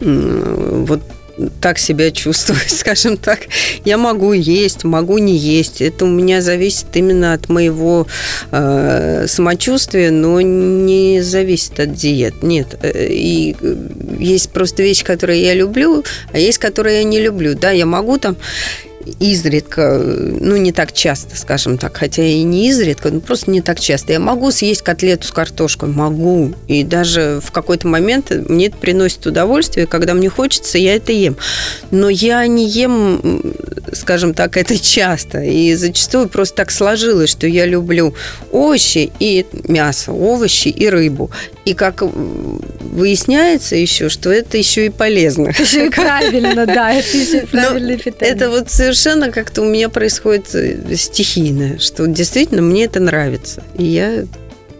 вот 0.00 1.00
так 1.60 1.78
себя 1.78 2.10
чувствую, 2.10 2.60
скажем 2.68 3.16
так. 3.16 3.40
Я 3.84 3.98
могу 3.98 4.32
есть, 4.32 4.84
могу 4.84 5.18
не 5.18 5.36
есть. 5.36 5.80
Это 5.80 6.04
у 6.04 6.08
меня 6.08 6.40
зависит 6.42 6.86
именно 6.94 7.32
от 7.32 7.48
моего 7.48 8.06
э, 8.50 9.26
самочувствия, 9.28 10.10
но 10.10 10.40
не 10.40 11.20
зависит 11.22 11.78
от 11.80 11.94
диет. 11.94 12.42
Нет. 12.42 12.78
Э, 12.82 13.06
и 13.08 13.56
есть 14.18 14.50
просто 14.50 14.82
вещи, 14.82 15.04
которые 15.04 15.42
я 15.42 15.54
люблю, 15.54 16.04
а 16.32 16.38
есть, 16.38 16.58
которые 16.58 16.98
я 16.98 17.04
не 17.04 17.20
люблю. 17.20 17.54
Да, 17.54 17.70
я 17.70 17.86
могу 17.86 18.18
там 18.18 18.36
изредка, 19.20 19.98
ну, 19.98 20.56
не 20.56 20.72
так 20.72 20.92
часто, 20.92 21.36
скажем 21.36 21.78
так, 21.78 21.96
хотя 21.96 22.22
и 22.22 22.42
не 22.42 22.68
изредка, 22.68 23.10
но 23.10 23.20
просто 23.20 23.50
не 23.50 23.60
так 23.60 23.80
часто. 23.80 24.12
Я 24.12 24.20
могу 24.20 24.50
съесть 24.50 24.82
котлету 24.82 25.26
с 25.26 25.30
картошкой, 25.30 25.88
могу. 25.88 26.52
И 26.68 26.82
даже 26.82 27.40
в 27.42 27.52
какой-то 27.52 27.86
момент 27.88 28.30
мне 28.30 28.66
это 28.66 28.76
приносит 28.76 29.26
удовольствие, 29.26 29.86
когда 29.86 30.14
мне 30.14 30.28
хочется, 30.28 30.78
я 30.78 30.96
это 30.96 31.12
ем. 31.12 31.36
Но 31.90 32.08
я 32.08 32.46
не 32.46 32.68
ем, 32.68 33.42
скажем 33.92 34.34
так, 34.34 34.56
это 34.56 34.78
часто. 34.78 35.42
И 35.42 35.74
зачастую 35.74 36.28
просто 36.28 36.56
так 36.56 36.70
сложилось, 36.70 37.30
что 37.30 37.46
я 37.46 37.66
люблю 37.66 38.14
овощи 38.50 39.12
и 39.20 39.46
мясо, 39.68 40.12
овощи 40.12 40.68
и 40.68 40.88
рыбу. 40.88 41.30
И 41.64 41.74
как 41.74 42.02
выясняется 42.02 43.76
еще, 43.76 44.08
что 44.08 44.30
это 44.30 44.56
еще 44.56 44.86
и 44.86 44.88
полезно. 44.88 45.48
Еще 45.48 45.86
и 45.86 45.90
правильно, 45.90 46.66
да, 46.66 46.92
это 46.92 47.16
еще 47.16 47.42
и 47.42 47.46
правильное 47.46 47.98
питание. 47.98 48.34
Это 48.34 48.50
вот 48.50 48.70
совершенно 48.70 48.95
как-то 49.30 49.62
у 49.62 49.66
меня 49.66 49.88
происходит 49.88 50.54
э, 50.54 50.96
стихийно, 50.96 51.78
что 51.78 52.06
действительно 52.06 52.62
мне 52.62 52.84
это 52.84 53.00
нравится. 53.00 53.62
И 53.76 53.84
я 53.84 54.24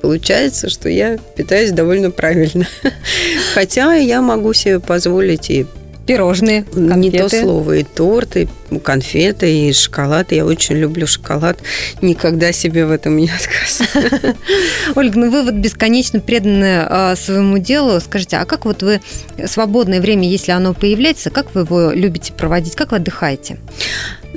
получается, 0.01 0.69
что 0.71 0.89
я 0.89 1.19
питаюсь 1.37 1.73
довольно 1.73 2.11
правильно. 2.11 2.67
Хотя 3.55 3.95
я 3.95 4.23
могу 4.23 4.53
себе 4.53 4.81
позволить 4.81 5.51
и 5.51 5.67
Пирожные, 6.07 6.63
конфеты. 6.63 6.99
Не 6.99 7.11
то 7.11 7.29
слово, 7.29 7.79
и 7.79 7.83
торты, 7.83 8.49
конфеты, 8.83 9.69
и 9.69 9.73
шоколад. 9.73 10.31
Я 10.33 10.45
очень 10.47 10.77
люблю 10.77 11.07
шоколад. 11.07 11.59
Никогда 12.01 12.53
себе 12.53 12.87
в 12.87 12.93
этом 12.93 13.17
не 13.17 13.29
отказываю. 13.29 14.37
Ольга, 14.95 15.19
ну 15.19 15.31
вы 15.31 15.43
вот 15.43 15.55
бесконечно 15.55 16.21
преданы 16.21 16.85
а, 16.89 17.17
своему 17.17 17.59
делу. 17.59 18.01
Скажите, 18.01 18.37
а 18.37 18.45
как 18.45 18.67
вот 18.67 18.83
вы 18.83 19.01
свободное 19.47 20.01
время, 20.01 20.29
если 20.29 20.53
оно 20.53 20.75
появляется, 20.75 21.31
как 21.31 21.55
вы 21.55 21.63
его 21.63 21.91
любите 21.91 22.33
проводить, 22.33 22.77
как 22.77 22.93
вы 22.93 22.99
отдыхаете? 22.99 23.59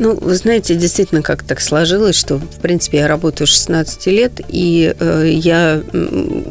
Ну, 0.02 0.16
вы 0.16 0.34
знаете, 0.36 0.76
действительно, 0.76 1.22
как 1.22 1.44
так 1.44 1.60
сложилось, 1.60 2.16
что, 2.16 2.38
в 2.38 2.62
принципе, 2.62 3.00
я 3.00 3.10
работаю 3.10 3.48
16 3.48 4.08
лет, 4.08 4.32
и 4.48 4.96
э, 4.98 5.30
я 5.30 5.84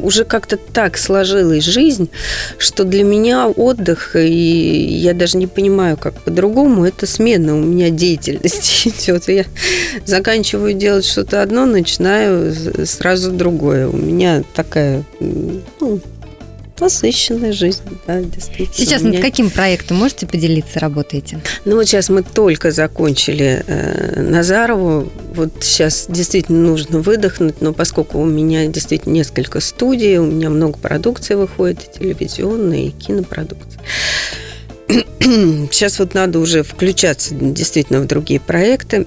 уже 0.03 0.23
как-то 0.23 0.55
так 0.57 0.99
сложилась 0.99 1.63
жизнь, 1.63 2.11
что 2.59 2.83
для 2.83 3.03
меня 3.03 3.47
отдых, 3.47 4.15
и 4.15 4.29
я 4.29 5.15
даже 5.15 5.39
не 5.39 5.47
понимаю, 5.47 5.97
как 5.97 6.21
по-другому, 6.21 6.85
это 6.85 7.07
смена 7.07 7.55
у 7.55 7.59
меня 7.59 7.89
деятельности 7.89 8.89
идет. 9.03 9.27
Я 9.27 9.45
заканчиваю 10.05 10.75
делать 10.75 11.05
что-то 11.05 11.41
одно, 11.41 11.65
начинаю 11.65 12.53
сразу 12.85 13.31
другое. 13.31 13.87
У 13.87 13.97
меня 13.97 14.43
такая 14.53 15.03
ну, 15.19 15.99
насыщенная 16.79 17.51
жизнь, 17.51 17.81
да, 18.07 18.21
действительно. 18.21 18.73
Сейчас 18.73 19.01
меня... 19.01 19.13
над 19.13 19.21
каким 19.21 19.49
проектом 19.49 19.97
можете 19.97 20.27
поделиться, 20.27 20.79
работаете? 20.79 21.39
Ну 21.65 21.75
вот 21.75 21.85
сейчас 21.87 22.09
мы 22.09 22.23
только 22.23 22.71
закончили 22.71 23.63
э, 23.65 24.21
Назарову, 24.21 25.11
вот 25.33 25.51
сейчас 25.61 26.07
действительно 26.09 26.59
нужно 26.59 26.99
выдохнуть, 26.99 27.61
но 27.61 27.73
поскольку 27.73 28.19
у 28.19 28.25
меня 28.25 28.67
действительно 28.67 29.13
несколько 29.13 29.59
студий, 29.59 30.17
у 30.17 30.25
меня 30.25 30.49
много 30.49 30.77
продукции 30.77 31.35
выходит, 31.35 31.83
и 31.83 31.99
телевизионной, 31.99 32.87
и 32.87 32.91
кинопродукции. 32.91 33.79
Сейчас 35.71 35.99
вот 35.99 36.13
надо 36.13 36.39
уже 36.39 36.63
включаться 36.63 37.35
действительно 37.35 38.01
в 38.01 38.07
другие 38.07 38.39
проекты. 38.39 39.05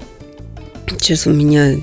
Сейчас 0.98 1.26
у 1.26 1.30
меня 1.30 1.80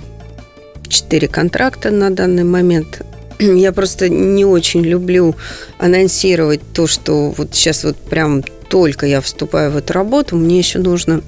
четыре 0.88 1.28
контракта 1.28 1.92
на 1.92 2.10
данный 2.10 2.44
момент 2.44 3.02
я 3.58 3.72
просто 3.72 4.10
не 4.10 4.46
очень 4.46 4.82
люблю 4.82 5.36
анонсировать 5.78 6.62
то, 6.74 6.88
что 6.88 7.32
вот 7.32 7.56
сейчас 7.56 7.84
вот 7.84 7.98
прям 7.98 8.44
только 8.70 9.06
я 9.06 9.22
вступаю 9.22 9.72
в 9.72 9.78
эту 9.78 9.94
работу, 9.94 10.36
мне 10.36 10.60
еще 10.60 10.80
нужно 10.80 11.22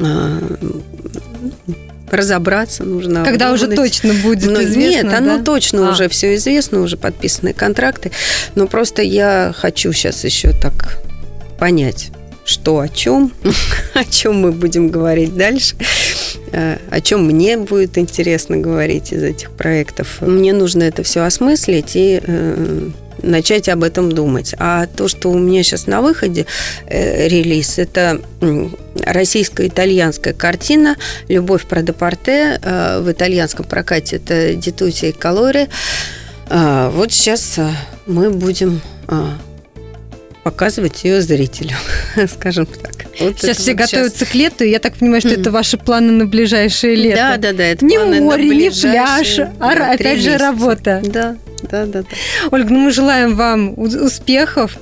а, 0.00 0.40
разобраться 2.10 2.84
нужно. 2.84 3.24
Когда 3.24 3.52
уже 3.52 3.68
точно 3.68 4.14
будет 4.14 4.50
но, 4.50 4.62
известно, 4.62 5.08
Нет, 5.08 5.14
оно 5.14 5.38
да? 5.38 5.44
точно 5.44 5.88
а. 5.88 5.92
уже 5.92 6.08
все 6.08 6.34
известно, 6.36 6.80
уже 6.80 6.96
подписаны 6.96 7.52
контракты. 7.52 8.12
Но 8.54 8.66
просто 8.66 9.02
я 9.02 9.52
хочу 9.56 9.92
сейчас 9.92 10.24
еще 10.24 10.52
так 10.52 10.98
понять, 11.58 12.10
что 12.44 12.80
о 12.80 12.88
чем, 12.88 13.32
о 13.94 14.04
чем 14.04 14.40
мы 14.40 14.52
будем 14.52 14.88
говорить 14.88 15.36
дальше, 15.36 15.76
о 16.52 17.00
чем 17.00 17.26
мне 17.26 17.56
будет 17.56 17.98
интересно 17.98 18.56
говорить 18.56 19.12
из 19.12 19.22
этих 19.22 19.50
проектов. 19.50 20.20
Мне 20.20 20.52
нужно 20.52 20.84
это 20.84 21.02
все 21.02 21.22
осмыслить 21.22 21.94
и 21.94 22.20
э, 22.22 22.88
начать 23.22 23.68
об 23.68 23.82
этом 23.82 24.12
думать. 24.12 24.54
А 24.58 24.86
то, 24.86 25.08
что 25.08 25.30
у 25.30 25.38
меня 25.38 25.62
сейчас 25.62 25.86
на 25.86 26.02
выходе 26.02 26.46
э, 26.86 27.28
релиз, 27.28 27.78
это 27.78 28.20
российско-итальянская 29.04 30.32
картина 30.32 30.96
«Любовь 31.28 31.66
про 31.66 31.82
депорте». 31.82 32.58
Э, 32.62 33.00
в 33.00 33.10
итальянском 33.10 33.66
прокате 33.66 34.16
это 34.16 34.54
«Дитути 34.54 35.06
и 35.06 35.12
Колори». 35.12 35.68
Э, 36.48 36.90
вот 36.92 37.12
сейчас 37.12 37.58
э, 37.58 37.70
мы 38.06 38.30
будем 38.30 38.80
э, 39.08 39.26
показывать 40.48 41.04
ее 41.04 41.20
зрителю, 41.20 41.76
скажем 42.28 42.64
так. 42.64 43.04
Вот 43.20 43.38
сейчас 43.38 43.58
все 43.58 43.72
вот 43.72 43.80
готовятся 43.80 44.20
сейчас. 44.20 44.28
к 44.30 44.34
лету, 44.34 44.64
и 44.64 44.70
я 44.70 44.78
так 44.78 44.96
понимаю, 44.96 45.20
что 45.20 45.30
mm. 45.30 45.40
это 45.40 45.50
ваши 45.50 45.76
планы 45.76 46.10
на 46.12 46.24
ближайшее 46.24 46.94
лето. 46.94 47.16
Да, 47.16 47.36
да, 47.36 47.52
да. 47.52 47.64
Это 47.64 47.84
не 47.84 47.98
море, 47.98 48.48
не 48.48 48.70
пляж, 48.70 49.40
а 49.40 49.74
да, 49.74 49.92
опять 49.92 50.20
же 50.20 50.38
работа. 50.38 51.02
Да, 51.04 51.36
да, 51.62 51.84
да, 51.84 52.02
да. 52.02 52.08
Ольга, 52.50 52.72
ну 52.72 52.78
мы 52.78 52.90
желаем 52.92 53.36
вам 53.36 53.74
успехов. 53.76 54.78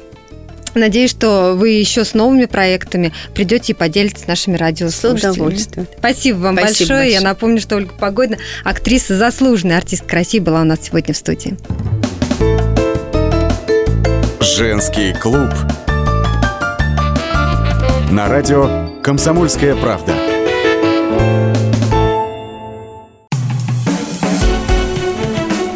Надеюсь, 0.77 1.11
что 1.11 1.55
вы 1.57 1.71
еще 1.71 2.05
с 2.05 2.15
новыми 2.15 2.45
проектами 2.45 3.13
придете 3.35 3.73
и 3.73 3.75
поделитесь 3.75 4.25
с 4.25 4.27
нашими 4.29 4.57
радиослушателями. 4.57 5.33
С 5.33 5.37
удовольствием. 5.37 5.89
Спасибо 5.99 6.37
вам 6.37 6.59
Спасибо 6.59 6.79
большое. 6.79 6.89
большое. 6.89 7.13
Я 7.13 7.21
напомню, 7.23 7.61
что 7.61 7.77
Ольга 7.77 7.95
Погодина, 7.99 8.39
актриса, 8.63 9.17
заслуженная 9.17 9.79
артистка 9.79 10.15
России, 10.15 10.39
была 10.39 10.61
у 10.61 10.65
нас 10.65 10.81
сегодня 10.83 11.13
в 11.13 11.17
студии. 11.17 11.57
Женский 14.57 15.13
клуб. 15.13 15.51
На 18.11 18.27
радио 18.27 18.89
«Комсомольская 19.03 19.77
правда». 19.77 20.15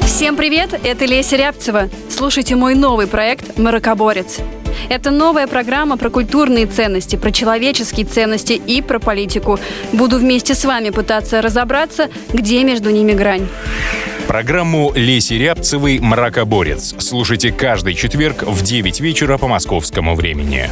Всем 0.07 0.35
привет, 0.35 0.81
это 0.83 1.05
Леся 1.05 1.37
Рябцева. 1.37 1.90
Слушайте 2.09 2.57
мой 2.57 2.75
новый 2.75 3.07
проект 3.07 3.59
«Маракоборец». 3.59 4.38
Это 4.88 5.11
новая 5.11 5.47
программа 5.47 5.99
про 5.99 6.09
культурные 6.09 6.64
ценности, 6.64 7.16
про 7.16 7.33
человеческие 7.33 8.07
ценности 8.07 8.55
и 8.55 8.81
про 8.81 8.99
политику. 8.99 9.59
Буду 9.93 10.16
вместе 10.16 10.55
с 10.55 10.64
вами 10.64 10.88
пытаться 10.88 11.43
разобраться, 11.43 12.09
где 12.33 12.64
между 12.64 12.88
ними 12.88 13.12
грань. 13.12 13.47
Программу 14.31 14.93
Леси 14.95 15.35
Рябцевой 15.35 15.99
«Мракоборец» 15.99 16.95
слушайте 16.99 17.51
каждый 17.51 17.95
четверг 17.95 18.45
в 18.45 18.62
9 18.62 19.01
вечера 19.01 19.38
по 19.38 19.49
московскому 19.49 20.14
времени. 20.14 20.71